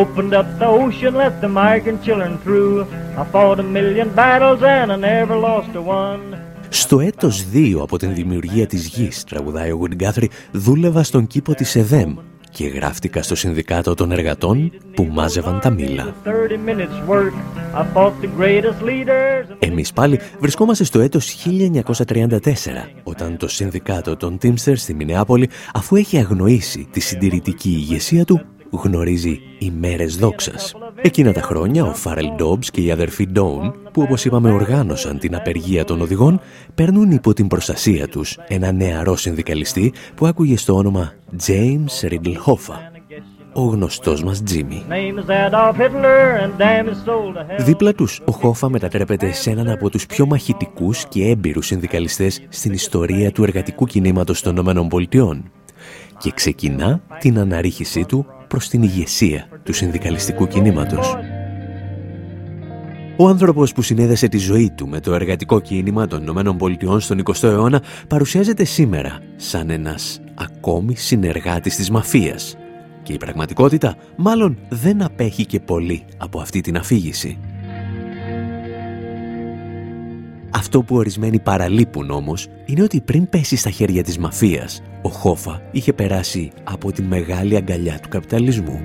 Opened 0.00 0.32
up 0.38 0.48
the 0.58 0.68
ocean, 0.82 1.14
let 1.22 1.34
the 1.40 1.48
migrant 1.48 2.00
children 2.06 2.32
through. 2.44 2.76
I 3.20 3.24
fought 3.32 3.58
a 3.60 3.68
million 3.78 4.08
battles 4.22 4.60
and 4.62 4.92
I 4.92 4.96
never 4.96 5.36
lost 5.48 5.70
a 5.74 5.82
one. 5.82 6.36
Στο 6.68 7.00
έτος 7.00 7.46
2 7.52 7.78
από 7.82 7.98
την 7.98 8.14
δημιουργία 8.14 8.66
της 8.66 8.86
γης, 8.86 9.24
τραγουδάει 9.24 9.70
ο 9.70 9.78
Γκάθρι, 9.94 10.30
δούλευα 10.52 11.02
στον 11.02 11.26
κήπο 11.26 11.54
της 11.54 11.76
ΕΔΕΜ 11.76 12.14
και 12.53 12.67
γράφτηκα 12.67 13.23
στο 13.23 13.35
Συνδικάτο 13.35 13.93
των 13.93 14.11
Εργατών 14.11 14.71
που 14.95 15.07
μάζευαν 15.11 15.59
τα 15.59 15.69
μήλα. 15.69 16.13
Εμείς 19.59 19.93
πάλι 19.93 20.19
βρισκόμαστε 20.39 20.83
στο 20.83 20.99
έτος 20.99 21.35
1934, 22.05 22.39
όταν 23.03 23.37
το 23.37 23.47
Συνδικάτο 23.47 24.17
των 24.17 24.37
Teamsters 24.41 24.75
στη 24.75 24.93
Μινεάπολη, 24.93 25.49
αφού 25.73 25.95
έχει 25.95 26.17
αγνοήσει 26.17 26.87
τη 26.91 26.99
συντηρητική 26.99 27.69
ηγεσία 27.69 28.25
του, 28.25 28.41
γνωρίζει 28.69 29.39
ημέρες 29.59 30.15
δόξας. 30.15 30.73
Εκείνα 31.05 31.31
τα 31.33 31.41
χρόνια 31.41 31.83
ο 31.83 31.93
Φάρελ 31.93 32.31
Ντόμπς 32.35 32.71
και 32.71 32.81
οι 32.81 32.91
αδερφοί 32.91 33.27
Ντόουν, 33.27 33.73
που 33.91 34.01
όπως 34.01 34.25
είπαμε 34.25 34.51
οργάνωσαν 34.51 35.19
την 35.19 35.35
απεργία 35.35 35.85
των 35.85 36.01
οδηγών, 36.01 36.39
παίρνουν 36.75 37.11
υπό 37.11 37.33
την 37.33 37.47
προστασία 37.47 38.07
τους 38.07 38.37
ένα 38.47 38.71
νεαρό 38.71 39.15
συνδικαλιστή 39.15 39.93
που 40.15 40.25
άκουγε 40.25 40.57
στο 40.57 40.75
όνομα 40.75 41.13
James 41.47 42.09
Riddle 42.09 42.35
Hoffa, 42.45 42.77
ο 43.53 43.61
γνωστός 43.61 44.23
μας 44.23 44.43
Τζίμι. 44.43 44.83
Δίπλα 47.57 47.93
τους, 47.93 48.21
ο 48.25 48.31
Χόφα 48.31 48.69
μετατρέπεται 48.69 49.31
σε 49.31 49.49
έναν 49.49 49.69
από 49.69 49.89
τους 49.89 50.05
πιο 50.05 50.25
μαχητικούς 50.25 51.05
και 51.05 51.25
έμπειρους 51.25 51.65
συνδικαλιστές 51.65 52.45
στην 52.49 52.73
ιστορία 52.73 53.31
του 53.31 53.43
εργατικού 53.43 53.85
κινήματος 53.85 54.41
των 54.41 54.57
ΗΠΑ 54.57 55.43
και 56.17 56.31
ξεκινά 56.31 57.01
την 57.19 57.39
αναρρίχησή 57.39 58.05
του 58.05 58.25
προς 58.53 58.69
την 58.69 58.83
ηγεσία 58.83 59.47
του 59.63 59.73
συνδικαλιστικού 59.73 60.47
κινήματος. 60.47 61.15
Ο 63.17 63.27
άνθρωπος 63.27 63.73
που 63.73 63.81
συνέδεσε 63.81 64.27
τη 64.27 64.37
ζωή 64.37 64.71
του 64.75 64.87
με 64.87 64.99
το 64.99 65.13
εργατικό 65.13 65.59
κίνημα 65.59 66.07
των 66.07 66.21
Ηνωμένων 66.21 66.57
Πολιτειών 66.57 66.99
στον 66.99 67.23
20ο 67.23 67.43
αιώνα 67.43 67.81
παρουσιάζεται 68.07 68.63
σήμερα 68.63 69.19
σαν 69.35 69.69
ένας 69.69 70.21
ακόμη 70.35 70.95
συνεργάτης 70.95 71.75
της 71.75 71.89
μαφίας 71.89 72.55
και 73.03 73.13
η 73.13 73.17
πραγματικότητα 73.17 73.95
μάλλον 74.15 74.57
δεν 74.69 75.03
απέχει 75.03 75.45
και 75.45 75.59
πολύ 75.59 76.03
από 76.17 76.39
αυτή 76.39 76.61
την 76.61 76.77
αφήγηση. 76.77 77.37
Αυτό 80.49 80.81
που 80.81 80.95
ορισμένοι 80.95 81.39
παραλείπουν 81.39 82.09
όμως 82.09 82.47
είναι 82.65 82.83
ότι 82.83 83.01
πριν 83.01 83.29
πέσει 83.29 83.55
στα 83.55 83.69
χέρια 83.69 84.03
της 84.03 84.17
μαφίας, 84.17 84.81
ο 85.03 85.09
Χόφα 85.09 85.61
είχε 85.71 85.93
περάσει 85.93 86.51
από 86.63 86.91
τη 86.91 87.01
μεγάλη 87.01 87.55
αγκαλιά 87.55 87.99
του 87.99 88.09
καπιταλισμού. 88.09 88.79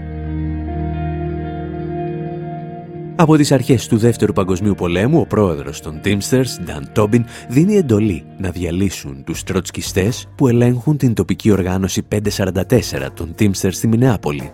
Από 3.16 3.36
τις 3.36 3.52
αρχές 3.52 3.86
του 3.86 3.96
Δεύτερου 3.96 4.32
Παγκοσμίου 4.32 4.74
Πολέμου, 4.74 5.20
ο 5.20 5.26
πρόεδρος 5.26 5.80
των 5.80 6.00
Teamsters, 6.04 6.46
Dan 6.66 6.82
Tobin, 7.02 7.20
δίνει 7.48 7.76
εντολή 7.76 8.24
να 8.38 8.50
διαλύσουν 8.50 9.24
τους 9.24 9.42
τροτσκιστές 9.42 10.28
που 10.34 10.48
ελέγχουν 10.48 10.96
την 10.96 11.14
τοπική 11.14 11.50
οργάνωση 11.50 12.06
544 12.36 12.62
των 13.14 13.34
Teamsters 13.38 13.72
στη 13.72 13.86
Μινεάπολη. 13.86 14.52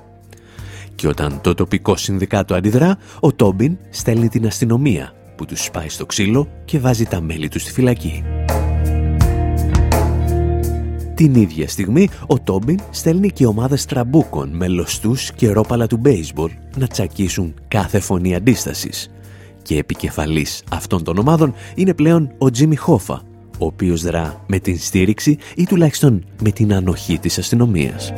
Και 0.95 1.09
όταν 1.09 1.41
το 1.41 1.55
τοπικό 1.55 1.97
συνδικάτο 1.97 2.55
αντιδρά, 2.55 2.99
ο 3.21 3.33
Τόμπιν 3.33 3.79
στέλνει 3.91 4.29
την 4.29 4.47
αστυνομία 4.47 5.12
που 5.37 5.45
τους 5.45 5.65
σπάει 5.65 5.89
στο 5.89 6.07
ξύλο 6.07 6.49
και 6.65 6.79
βάζει 6.79 7.05
τα 7.05 7.21
μέλη 7.21 7.49
τους 7.49 7.62
στη 7.62 7.73
φυλακή. 7.73 8.25
Την 11.15 11.35
ίδια 11.35 11.69
στιγμή, 11.69 12.09
ο 12.27 12.41
Τόμπιν 12.41 12.79
στέλνει 12.91 13.31
και 13.31 13.47
ομάδες 13.47 13.85
τραμπούκων 13.85 14.49
με 14.49 14.69
λοστούς 14.68 15.33
και 15.33 15.51
ρόπαλα 15.51 15.87
του 15.87 15.97
μπέισμπολ 15.97 16.51
να 16.77 16.87
τσακίσουν 16.87 17.55
κάθε 17.69 18.01
φωνή 18.01 18.35
αντίστασης. 18.35 19.11
Και 19.62 19.79
επικεφαλής 19.79 20.62
αυτών 20.71 21.05
των 21.05 21.19
ομάδων 21.19 21.55
είναι 21.75 21.95
πλέον 21.95 22.35
ο 22.39 22.51
Τζίμι 22.51 22.77
Χόφα, 22.77 23.23
ο 23.59 23.67
οποίος 23.67 24.03
δρά 24.03 24.45
με 24.47 24.59
την 24.59 24.79
στήριξη 24.79 25.39
ή 25.57 25.65
τουλάχιστον 25.65 26.25
με 26.43 26.51
την 26.51 26.75
ανοχή 26.75 27.19
της 27.19 27.39
αστυνομίας. 27.39 28.12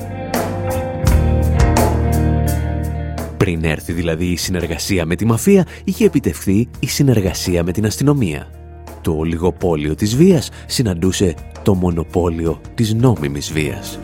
Πριν 3.37 3.65
έρθει 3.65 3.93
δηλαδή 3.93 4.25
η 4.25 4.37
συνεργασία 4.37 5.07
με 5.07 5.17
τη 5.17 5.25
μαφία, 5.25 5.67
είχε 5.85 6.05
επιτευχθεί 6.05 6.69
η 6.81 6.87
συνεργασία 6.87 7.65
με 7.65 7.73
την 7.73 7.87
αστυνομία. 7.87 8.47
Το 9.07 9.13
ολιγοπόλιο 9.13 9.95
της 9.95 10.17
βίας 10.17 10.51
συναντούσε 10.67 11.35
το 11.63 11.75
μονοπόλιο 11.75 12.61
της 12.75 12.95
νόμιμης 12.95 13.53
βίας. 13.53 13.99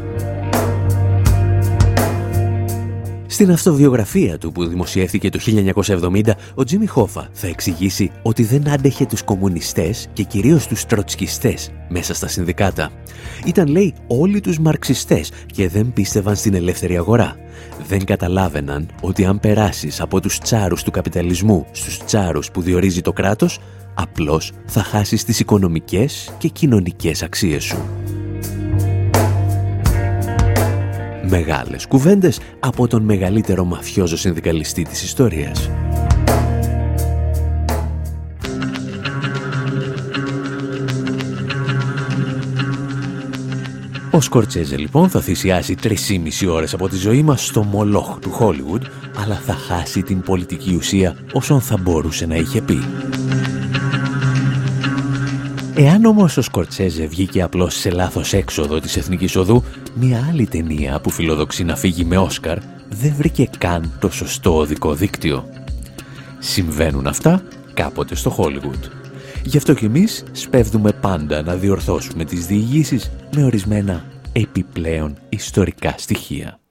Στην 3.27 3.51
αυτοβιογραφία 3.51 4.39
του 4.39 4.53
που 4.53 4.67
δημοσιεύθηκε 4.67 5.29
το 5.29 5.39
1970, 5.39 6.31
ο 6.55 6.65
Τζίμι 6.65 6.87
Χόφα 6.87 7.29
θα 7.33 7.47
εξηγήσει 7.47 8.11
ότι 8.23 8.43
δεν 8.43 8.69
άντεχε 8.69 9.07
τους 9.07 9.23
κομμουνιστές 9.23 10.09
και 10.13 10.23
κυρίως 10.23 10.67
τους 10.67 10.87
τροτσκιστές 10.87 11.71
μέσα 11.89 12.15
στα 12.15 12.29
συνδικάτα. 12.29 12.91
Ήταν, 13.47 13.67
λέει, 13.67 13.95
όλοι 14.07 14.41
τους 14.41 14.59
μαρξιστές 14.59 15.33
και 15.47 15.69
δεν 15.69 15.93
πίστευαν 15.93 16.37
στην 16.37 16.55
ελεύθερη 16.55 16.97
αγορά. 16.97 17.37
Δεν 17.89 18.05
καταλάβαιναν 18.05 18.89
ότι 19.01 19.25
αν 19.25 19.41
περάσεις 19.41 20.01
από 20.01 20.21
τους 20.21 20.39
τσάρους 20.39 20.83
του 20.83 20.91
καπιταλισμού 20.91 21.67
στους 21.71 22.05
τσάρους 22.05 22.51
που 22.51 22.61
διορίζει 22.61 23.01
το 23.01 23.13
κράτος, 23.13 23.59
απλώς 23.95 24.53
θα 24.67 24.83
χάσεις 24.83 25.25
τις 25.25 25.41
οικονομικές 25.41 26.35
και 26.39 26.49
κοινωνικές 26.49 27.23
αξίες 27.23 27.63
σου. 27.65 27.79
Μεγάλες 31.29 31.87
κουβέντες 31.87 32.41
από 32.61 32.87
τον 32.89 33.03
μεγαλύτερο 33.03 33.65
μαφιόζο 33.65 34.17
συνδικαλιστή 34.17 34.83
της 34.83 35.03
ιστορίας. 35.03 35.71
Ο 44.15 44.21
Σκορτσέζε 44.21 44.77
λοιπόν 44.77 45.09
θα 45.09 45.21
θυσιάσει 45.21 45.77
3,5 45.83 45.95
ώρες 46.49 46.75
από 46.75 46.89
τη 46.89 46.97
ζωή 46.97 47.23
μας 47.23 47.47
στο 47.47 47.63
μολόχ 47.63 48.19
του 48.19 48.31
Χόλιγουντ, 48.31 48.83
αλλά 49.17 49.35
θα 49.35 49.53
χάσει 49.53 50.03
την 50.03 50.21
πολιτική 50.21 50.75
ουσία 50.75 51.17
όσον 51.33 51.61
θα 51.61 51.77
μπορούσε 51.77 52.27
να 52.27 52.35
είχε 52.35 52.63
πει. 52.63 52.79
Εάν 55.75 56.05
όμως 56.05 56.37
ο 56.37 56.43
Σκορτσέζε 56.43 57.07
βγήκε 57.07 57.43
απλώς 57.43 57.75
σε 57.75 57.91
λάθος 57.91 58.33
έξοδο 58.33 58.81
της 58.81 58.97
Εθνικής 58.97 59.37
Οδού, 59.37 59.65
μια 59.95 60.27
άλλη 60.31 60.47
ταινία 60.47 61.01
που 61.01 61.11
φιλοδοξεί 61.11 61.65
να 61.65 61.77
φύγει 61.77 62.05
με 62.05 62.19
Όσκαρ 62.19 62.59
δεν 62.89 63.15
βρήκε 63.17 63.51
καν 63.59 63.93
το 64.01 64.11
σωστό 64.11 64.57
οδικό 64.57 64.95
δίκτυο. 64.95 65.45
Συμβαίνουν 66.39 67.07
αυτά 67.07 67.43
κάποτε 67.75 68.15
στο 68.15 68.31
Χόλιγουτ. 68.31 68.85
Γι' 69.45 69.57
αυτό 69.57 69.75
και 69.75 69.87
εμείς 69.87 70.25
σπέβδουμε 70.33 70.93
πάντα 70.93 71.43
να 71.43 71.55
διορθώσουμε 71.55 72.25
τις 72.25 72.47
διηγήσεις 72.47 73.11
με 73.35 73.45
ορισμένα 73.45 74.05
επιπλέον 74.33 75.17
ιστορικά 75.29 75.95
στοιχεία. 75.99 76.62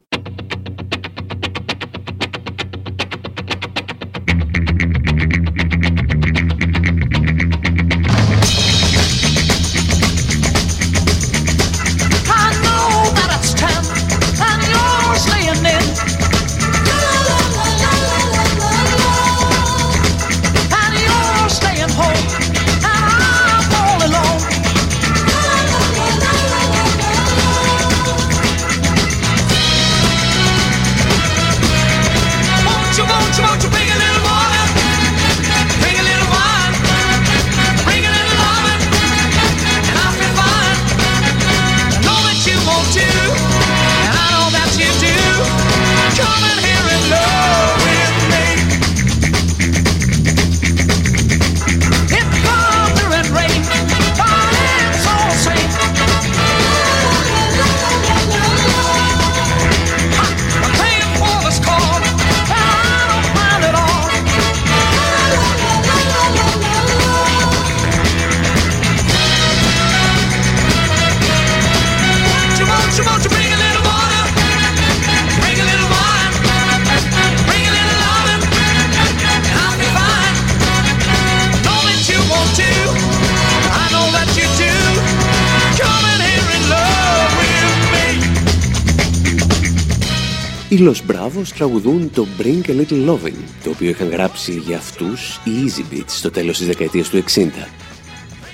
Οι 90.71 90.77
Los 90.79 91.11
Bravos 91.11 91.47
τραγουδούν 91.55 92.11
το 92.13 92.27
Bring 92.39 92.69
a 92.69 92.69
Little 92.69 93.09
Lovin', 93.09 93.43
το 93.63 93.69
οποίο 93.69 93.89
είχαν 93.89 94.09
γράψει 94.09 94.51
για 94.51 94.77
αυτούς 94.77 95.39
οι 95.43 95.49
Easybeats 95.65 96.07
στο 96.07 96.31
τέλος 96.31 96.57
της 96.57 96.67
δεκαετίας 96.67 97.09
του 97.09 97.23
60. 97.35 97.67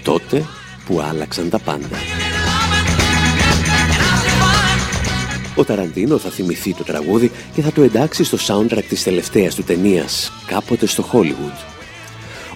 Τότε 0.03 0.45
που 0.85 1.01
άλλαξαν 1.01 1.49
τα 1.49 1.59
πάντα. 1.59 1.97
Ο 5.55 5.63
Ταραντίνο 5.63 6.17
θα 6.17 6.29
θυμηθεί 6.29 6.73
το 6.73 6.83
τραγούδι 6.83 7.31
και 7.53 7.61
θα 7.61 7.71
το 7.71 7.81
εντάξει 7.81 8.23
στο 8.23 8.37
soundtrack 8.47 8.83
της 8.89 9.03
τελευταίας 9.03 9.55
του 9.55 9.63
ταινίας, 9.63 10.31
κάποτε 10.47 10.85
στο 10.85 11.09
Hollywood. 11.11 11.76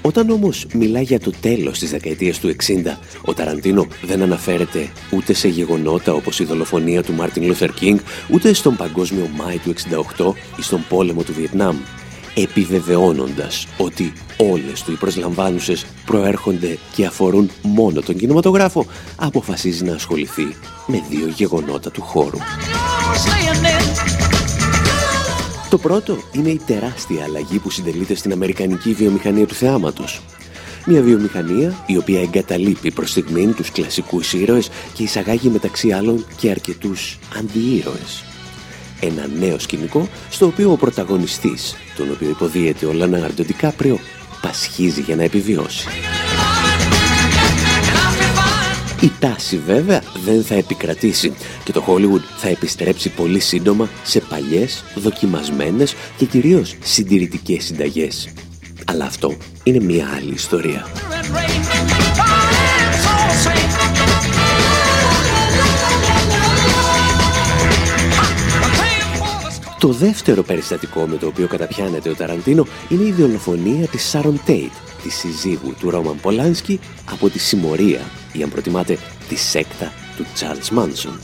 Όταν 0.02 0.30
όμως 0.30 0.66
μιλά 0.74 1.02
για 1.02 1.20
το 1.20 1.32
τέλος 1.42 1.80
της 1.80 1.92
δεκαετίας 1.92 2.40
του 2.40 2.48
60, 2.48 2.98
ο 3.22 3.34
Ταραντίνο 3.34 3.88
δεν 4.02 4.22
αναφέρεται 4.22 4.92
ούτε 5.12 5.34
σε 5.34 5.48
γεγονότα 5.48 6.14
όπως 6.14 6.40
η 6.40 6.44
δολοφονία 6.44 7.04
του 7.04 7.14
Μάρτιν 7.14 7.46
Λούθερ 7.46 7.72
Κίνγκ, 7.72 8.00
ούτε 8.30 8.54
στον 8.54 8.76
Παγκόσμιο 8.76 9.30
Μάη 9.36 9.58
του 9.58 9.74
68 10.18 10.34
ή 10.58 10.62
στον 10.62 10.86
πόλεμο 10.90 11.24
του 11.24 11.34
Βιετνάμ, 11.34 11.78
επιβεβαιώνοντας 12.36 13.68
ότι 13.78 14.14
όλες 14.38 14.84
του 14.84 14.92
οι 14.92 14.96
προσλαμβάνουσες 14.96 15.86
προέρχονται 16.06 16.78
και 16.96 17.06
αφορούν 17.06 17.50
μόνο 17.62 18.02
τον 18.02 18.16
κινηματογράφο, 18.16 18.86
αποφασίζει 19.16 19.84
να 19.84 19.94
ασχοληθεί 19.94 20.56
με 20.88 21.04
δύο 21.10 21.28
γεγονότα 21.28 21.92
του 21.92 22.02
χώρου. 22.02 22.38
Το 25.72 25.78
πρώτο 25.78 26.18
είναι 26.32 26.50
η 26.50 26.62
τεράστια 26.66 27.24
αλλαγή 27.24 27.60
που 27.60 27.70
συντελείται 27.70 28.16
στην 28.16 28.32
Αμερικανική 28.32 28.94
βιομηχανία 28.94 29.46
του 29.46 29.54
θεάματος. 29.54 30.22
Μια 30.86 31.02
βιομηχανία 31.02 31.84
η 31.86 31.98
οποία 31.98 32.22
εγκαταλείπει 32.22 32.92
προς 32.92 33.10
στιγμήν 33.10 33.56
τους 33.56 33.72
κλασικούς 33.72 34.34
ήρωες 34.34 34.70
και 34.94 35.04
εισαγάγει 35.04 35.50
μεταξύ 35.50 35.92
άλλων 35.92 36.26
και 36.38 36.50
αρκετούς 36.50 37.20
αντιήρωες. 37.38 38.24
Ένα 39.00 39.28
νέο 39.40 39.60
σκηνικό 39.60 40.08
στο 40.30 40.46
οποίο 40.46 40.72
ο 40.72 40.78
πρωταγωνιστής, 40.78 41.76
τον 41.98 42.12
οποίο 42.12 42.30
υποδίεται 42.30 42.86
ο 42.86 42.94
Λανάρντο 42.94 43.44
Ντικάπριο, 43.44 44.00
πασχίζει 44.42 45.02
για 45.02 45.16
να 45.16 45.24
επιβιώσει. 45.24 45.88
Η 49.02 49.12
τάση 49.20 49.58
βέβαια 49.58 50.02
δεν 50.26 50.44
θα 50.44 50.56
επικρατήσει 50.56 51.34
και 51.64 51.72
το 51.72 51.84
Hollywood 51.88 52.22
θα 52.38 52.48
επιστρέψει 52.48 53.10
πολύ 53.10 53.40
σύντομα 53.40 53.90
σε 54.04 54.20
παλιές, 54.20 54.84
δοκιμασμένες 54.96 55.96
και 56.18 56.26
κυρίως 56.26 56.76
συντηρητικές 56.84 57.64
συνταγές. 57.64 58.30
Αλλά 58.86 59.06
αυτό 59.06 59.38
είναι 59.64 59.80
μια 59.80 60.08
άλλη 60.16 60.34
ιστορία. 60.34 60.86
Το 69.82 69.88
δεύτερο 69.88 70.44
περιστατικό 70.44 71.08
με 71.08 71.18
το 71.18 71.28
οποίο 71.28 71.48
καταπιάνεται 71.48 72.10
ο 72.10 72.16
Ταραντίνο 72.16 72.66
είναι 72.90 73.04
η 73.04 73.12
δολοφονία 73.12 73.88
της 73.88 74.04
Σάρον 74.04 74.42
Τέιτ, 74.46 74.72
της 75.04 75.16
συζύγου 75.16 75.74
του 75.80 75.90
Ρόμαν 75.90 76.20
Πολάνσκι, 76.22 76.80
από 77.12 77.30
τη 77.30 77.40
συμμορία 77.40 78.00
ή 78.34 78.44
αν 78.44 78.50
προτιμάτε 78.50 78.98
τη 79.30 79.36
σέκτα 79.36 79.92
του 80.18 80.26
Charles 80.40 80.78
Manson. 80.78 81.20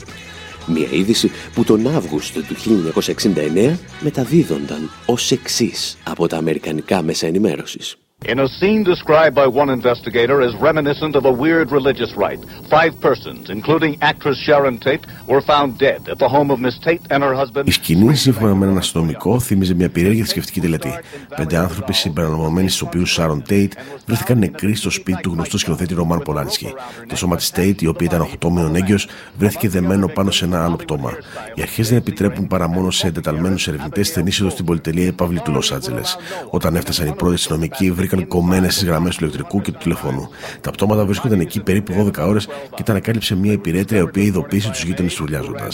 Μια 0.66 0.88
είδηση 0.90 1.30
που 1.54 1.64
τον 1.64 1.86
Αύγουστο 1.86 2.40
του 2.42 2.54
1969 2.54 3.76
μεταδίδονταν 4.00 4.90
ως 5.06 5.30
εξής 5.30 5.98
από 6.04 6.26
τα 6.26 6.36
αμερικανικά 6.36 7.02
μέσα 7.02 7.26
ενημέρωσης. 7.26 7.96
In 8.24 8.40
a 8.40 8.48
scene 8.48 8.82
described 8.82 9.36
by 9.36 9.46
one 9.46 9.70
investigator 9.70 10.42
as 10.42 10.52
reminiscent 10.56 11.14
of 11.14 11.24
a 11.24 11.30
weird 11.30 11.70
religious 11.70 12.12
rite, 12.16 12.42
five 12.68 12.92
persons, 13.00 13.48
including 13.48 13.96
actress 14.00 14.36
Sharon 14.44 14.76
Tate, 14.78 15.04
were 15.28 15.40
found 15.40 15.78
dead 15.78 16.00
at 16.08 16.18
the 16.18 16.28
home 16.28 16.50
of 16.50 16.58
Miss 16.58 16.76
Tate 16.80 17.02
and 17.10 17.22
her 17.22 17.34
husband. 17.34 17.66
Η 17.68 17.70
σκηνή, 17.70 18.14
σύμφωνα 18.14 18.54
με 18.54 18.64
έναν 18.64 18.78
αστυνομικό, 18.78 19.40
θύμιζε 19.40 19.74
μια 19.74 19.88
περίεργη 19.90 20.20
θρησκευτική 20.20 20.60
τελετή. 20.60 20.98
Πέντε 21.36 21.56
άνθρωποι 21.56 21.92
συμπεριλαμβανομένοι 21.92 22.68
στους 22.68 22.82
οποίους 22.82 23.18
Sharon 23.18 23.42
Tate 23.48 23.70
βρέθηκαν 24.06 24.38
νεκροί 24.38 24.74
στο 24.74 24.90
σπίτι 24.90 25.20
του 25.20 25.32
γνωστού 25.32 25.58
σκηνοθέτη 25.58 25.94
Ρωμάν 25.94 26.18
Πολάνσκι. 26.18 26.74
Το 27.06 27.16
σώμα 27.16 27.36
της 27.36 27.52
Tate, 27.56 27.82
η 27.82 27.86
οποία 27.86 28.06
ήταν 28.06 28.28
8 28.38 28.48
μήνων 28.50 28.74
έγκυος, 28.74 29.08
βρέθηκε 29.38 29.68
δεμένο 29.68 30.06
πάνω 30.08 30.30
σε 30.30 30.44
ένα 30.44 30.64
άλλο 30.64 30.76
πτώμα. 30.76 31.12
Οι 31.54 31.62
αρχές 31.62 31.88
δεν 31.88 31.98
επιτρέπουν 31.98 32.46
παρά 32.46 32.68
μόνο 32.68 32.90
σε 32.90 33.06
εντεταλμένους 33.06 33.68
ερευνητές 33.68 34.06
στην 34.06 34.26
είσοδο 34.26 34.50
στην 34.50 34.64
πολυτελεία 34.64 35.06
Επαυλή 35.06 35.40
του 35.40 35.52
Λος 35.52 35.72
Άντζελες. 35.72 36.16
Όταν 36.50 36.76
έφτασαν 36.76 37.06
οι 37.06 37.12
πρώτοι 37.12 37.34
αστυνομικοί, 37.34 37.90
βρήκαν 38.08 38.28
κομμένες 38.28 38.74
στις 38.74 38.86
γραμμές 38.86 39.16
του 39.16 39.24
ηλεκτρικού 39.24 39.60
και 39.60 39.72
του 39.72 39.78
τηλεφώνου. 39.78 40.28
Τα 40.60 40.70
πτώματα 40.70 41.04
βρίσκονταν 41.04 41.40
εκεί 41.40 41.62
περίπου 41.62 42.12
12 42.16 42.26
ώρες 42.28 42.48
και 42.74 42.82
τα 42.82 42.92
ανακάλυψε 42.92 43.36
μια 43.36 43.52
υπηρέτρια 43.52 43.98
η 43.98 44.02
οποία 44.02 44.22
ειδοποίησε 44.22 44.70
τους 44.70 44.82
γείτονες 44.82 45.14
του 45.14 45.22
ουρλιάζοντα. 45.24 45.68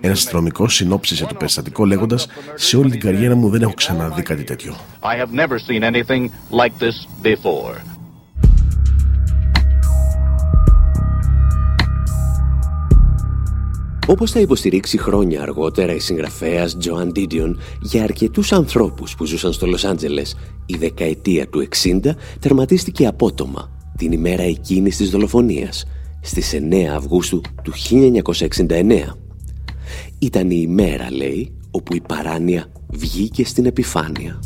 Ένας 0.00 0.18
αστυνομικός 0.18 0.74
συνόψισε 0.74 1.26
το 1.26 1.34
περιστατικό 1.34 1.84
λέγοντας: 1.84 2.28
Σε 2.54 2.76
όλη 2.76 2.90
την 2.90 3.00
καριέρα 3.00 3.34
μου 3.34 3.48
δεν 3.48 3.62
έχω 3.62 3.74
ξαναδεί 3.74 4.22
κάτι 4.22 4.44
τέτοιο. 4.44 4.76
Όπως 14.06 14.30
θα 14.30 14.40
υποστηρίξει 14.40 14.98
χρόνια 14.98 15.42
αργότερα 15.42 15.94
η 15.94 15.98
συγγραφέας 15.98 16.76
Joan 16.84 17.18
Didion 17.18 17.54
για 17.80 18.02
αρκετούς 18.02 18.52
ανθρώπους 18.52 19.14
που 19.14 19.26
ζούσαν 19.26 19.52
στο 19.52 19.66
Λος 19.66 19.84
Άντζελες, 19.84 20.36
η 20.66 20.76
δεκαετία 20.76 21.48
του 21.48 21.60
60 21.60 22.16
τερματίστηκε 22.40 23.06
απότομα 23.06 23.70
την 23.96 24.12
ημέρα 24.12 24.42
εκείνης 24.42 24.96
της 24.96 25.10
δολοφονίας, 25.10 25.84
στις 26.20 26.52
9 26.52 26.94
Αυγούστου 26.94 27.40
του 27.62 27.72
1969. 27.72 29.18
Ήταν 30.18 30.50
η 30.50 30.58
ημέρα, 30.62 31.12
λέει, 31.12 31.52
όπου 31.70 31.94
η 31.94 32.00
παράνοια 32.00 32.66
βγήκε 32.88 33.44
στην 33.44 33.66
επιφάνεια. 33.66 34.40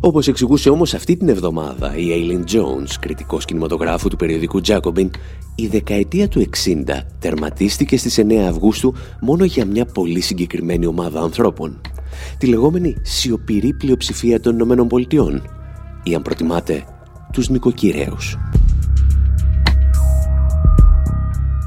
Όπως 0.00 0.28
εξηγούσε 0.28 0.70
όμως 0.70 0.94
αυτή 0.94 1.16
την 1.16 1.28
εβδομάδα 1.28 1.96
η 1.96 2.06
Aileen 2.10 2.54
Jones, 2.54 2.94
κριτικός 3.00 3.44
κινηματογράφου 3.44 4.08
του 4.08 4.16
περιοδικού 4.16 4.60
Jacobin, 4.66 5.10
η 5.54 5.66
δεκαετία 5.66 6.28
του 6.28 6.40
60 6.40 7.04
τερματίστηκε 7.18 7.96
στις 7.96 8.18
9 8.18 8.32
Αυγούστου 8.34 8.94
μόνο 9.20 9.44
για 9.44 9.64
μια 9.64 9.84
πολύ 9.84 10.20
συγκεκριμένη 10.20 10.86
ομάδα 10.86 11.20
ανθρώπων. 11.20 11.80
Τη 12.38 12.46
λεγόμενη 12.46 12.96
σιωπηρή 13.02 13.74
πλειοψηφία 13.74 14.40
των 14.40 14.54
Ηνωμένων 14.54 14.88
Πολιτειών 14.88 15.42
ή 16.02 16.14
αν 16.14 16.22
προτιμάτε 16.22 16.84
τους 17.32 17.48
νοικοκυρέους. 17.48 18.36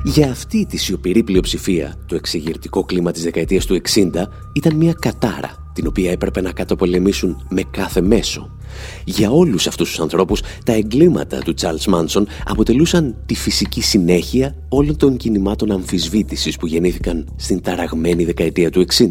Για 0.04 0.32
αυτή 0.32 0.66
τη 0.66 0.78
σιωπηρή 0.78 1.24
πλειοψηφία, 1.24 1.96
το 2.06 2.16
εξεγερτικό 2.16 2.84
κλίμα 2.84 3.12
της 3.12 3.24
δεκαετίας 3.24 3.66
του 3.66 3.82
60 3.94 4.28
ήταν 4.54 4.76
μια 4.76 4.94
κατάρα 4.94 5.71
την 5.82 5.90
οποία 5.90 6.12
έπρεπε 6.12 6.42
να 6.42 6.52
καταπολεμήσουν 6.52 7.46
με 7.50 7.64
κάθε 7.72 8.02
μέσο. 8.02 8.50
Για 9.06 9.32
όλους 9.32 9.68
αυτούς 9.68 9.90
τους 9.90 10.00
ανθρώπους, 10.00 10.42
τα 10.66 10.74
εγκλήματα 10.74 11.38
του 11.38 11.54
Charles 11.62 11.94
Manson 11.94 12.24
αποτελούσαν 12.46 13.16
τη 13.26 13.36
φυσική 13.36 13.82
συνέχεια 13.82 14.56
όλων 14.70 14.98
των 14.98 15.18
κινημάτων 15.18 15.72
αμφισβήτησης 15.72 16.58
που 16.58 16.68
γεννήθηκαν 16.68 17.28
στην 17.36 17.62
ταραγμένη 17.62 18.26
δεκαετία 18.26 18.70
του 18.70 18.86
60. 18.94 19.06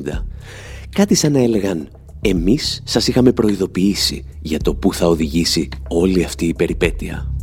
Κάτι 0.90 1.14
σαν 1.14 1.32
να 1.32 1.42
έλεγαν 1.42 1.88
«Εμείς 2.20 2.82
σας 2.84 3.08
είχαμε 3.08 3.32
προειδοποιήσει 3.32 4.24
για 4.40 4.58
το 4.58 4.74
που 4.74 4.94
θα 4.94 5.06
οδηγήσει 5.06 5.68
όλη 5.88 6.24
αυτή 6.24 6.46
η 6.46 6.54
περιπέτεια». 6.54 7.34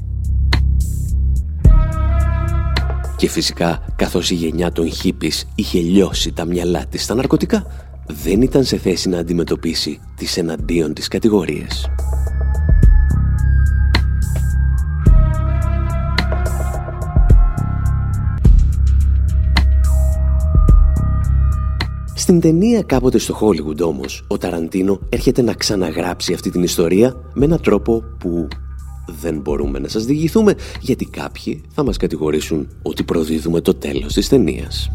Και 3.17 3.29
φυσικά, 3.29 3.85
καθώς 3.95 4.31
η 4.31 4.35
γενιά 4.35 4.71
των 4.71 4.91
χίπης 4.91 5.47
είχε 5.55 5.79
λιώσει 5.79 6.31
τα 6.31 6.45
μυαλά 6.45 6.85
της 6.85 7.03
στα 7.03 7.15
ναρκωτικά, 7.15 7.86
δεν 8.07 8.41
ήταν 8.41 8.63
σε 8.63 8.77
θέση 8.77 9.09
να 9.09 9.17
αντιμετωπίσει 9.17 9.99
τις 10.15 10.37
εναντίον 10.37 10.93
της 10.93 11.07
κατηγορίες. 11.07 11.89
Στην 22.15 22.39
ταινία 22.39 22.81
κάποτε 22.81 23.17
στο 23.17 23.39
Hollywood 23.41 23.79
όμως, 23.81 24.25
ο 24.27 24.37
Ταραντίνο 24.37 24.99
έρχεται 25.09 25.41
να 25.41 25.53
ξαναγράψει 25.53 26.33
αυτή 26.33 26.49
την 26.49 26.63
ιστορία 26.63 27.15
με 27.33 27.45
έναν 27.45 27.61
τρόπο 27.61 28.03
που 28.17 28.47
δεν 29.21 29.39
μπορούμε 29.39 29.79
να 29.79 29.87
σας 29.87 30.05
διηγηθούμε 30.05 30.53
γιατί 30.81 31.05
κάποιοι 31.05 31.61
θα 31.73 31.83
μας 31.83 31.97
κατηγορήσουν 31.97 32.67
ότι 32.81 33.03
προδίδουμε 33.03 33.61
το 33.61 33.73
τέλος 33.73 34.13
της 34.13 34.29
ταινίας. 34.29 34.89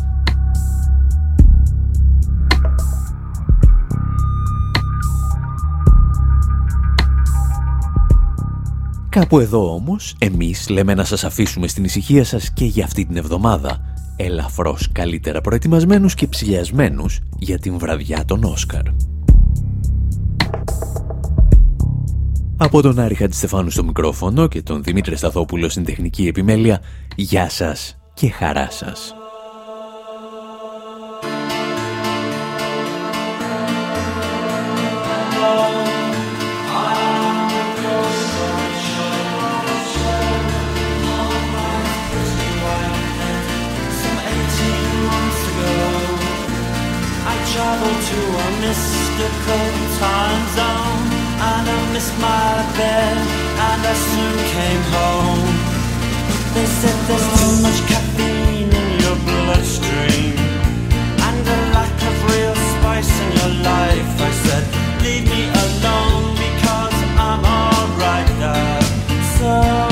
Κάπου 9.13 9.41
εδώ 9.41 9.75
όμως, 9.75 10.15
εμείς 10.19 10.69
λέμε 10.69 10.95
να 10.95 11.05
σας 11.05 11.25
αφήσουμε 11.25 11.69
στην 11.69 11.85
ησυχία 11.85 12.25
σας 12.25 12.53
και 12.53 12.65
για 12.65 12.85
αυτή 12.85 13.07
την 13.07 13.17
εβδομάδα, 13.17 13.81
ελαφρώς 14.17 14.93
καλύτερα 14.93 15.41
προετοιμασμένους 15.41 16.15
και 16.15 16.27
ψηλιασμένους 16.27 17.21
για 17.39 17.59
την 17.59 17.79
βραδιά 17.79 18.25
των 18.25 18.45
Όσκαρ. 18.45 18.83
Από 22.57 22.83
τον 22.83 22.99
Άρη 22.99 23.15
Χατζηστεφάνου 23.15 23.71
στο 23.71 23.85
μικρόφωνο 23.85 24.47
και 24.47 24.63
τον 24.63 24.83
Δημήτρη 24.83 25.17
Σταθόπουλο 25.17 25.69
στην 25.69 25.85
τεχνική 25.85 26.27
επιμέλεια, 26.27 26.81
γεια 27.17 27.49
σας 27.49 27.99
και 28.15 28.31
χαρά 28.31 28.71
σας. 28.71 29.15
Difficult 49.23 49.91
time 50.01 50.45
zone. 50.59 51.07
And 51.51 51.65
I 51.71 51.93
missed 51.93 52.17
my 52.19 52.55
bed 52.77 53.17
and 53.69 53.81
I 53.93 53.95
soon 54.11 54.37
came 54.57 54.85
home. 54.99 55.51
They 56.55 56.67
said 56.67 56.99
there's 57.07 57.29
too 57.39 57.55
much 57.63 57.79
caffeine 57.91 58.73
in 58.83 58.89
your 59.05 59.19
bloodstream. 59.29 60.35
And 61.27 61.39
a 61.55 61.59
lack 61.71 61.97
of 62.11 62.17
real 62.31 62.57
spice 62.73 63.13
in 63.23 63.29
your 63.39 63.53
life. 63.63 64.11
I 64.29 64.33
said 64.45 64.65
leave 65.05 65.27
me 65.31 65.43
alone 65.67 66.35
because 66.45 66.99
I'm 67.29 67.43
alright 67.61 68.31
now. 68.43 68.81
So 69.39 69.92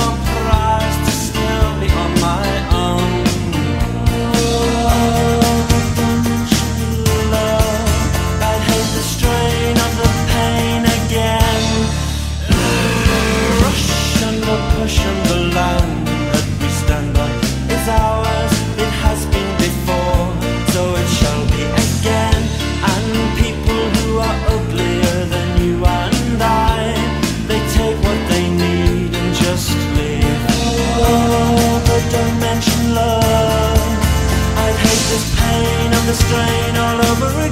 the 36.10 36.16
strain 36.16 36.76
all 36.76 36.98
over 37.06 37.40
again. 37.42 37.49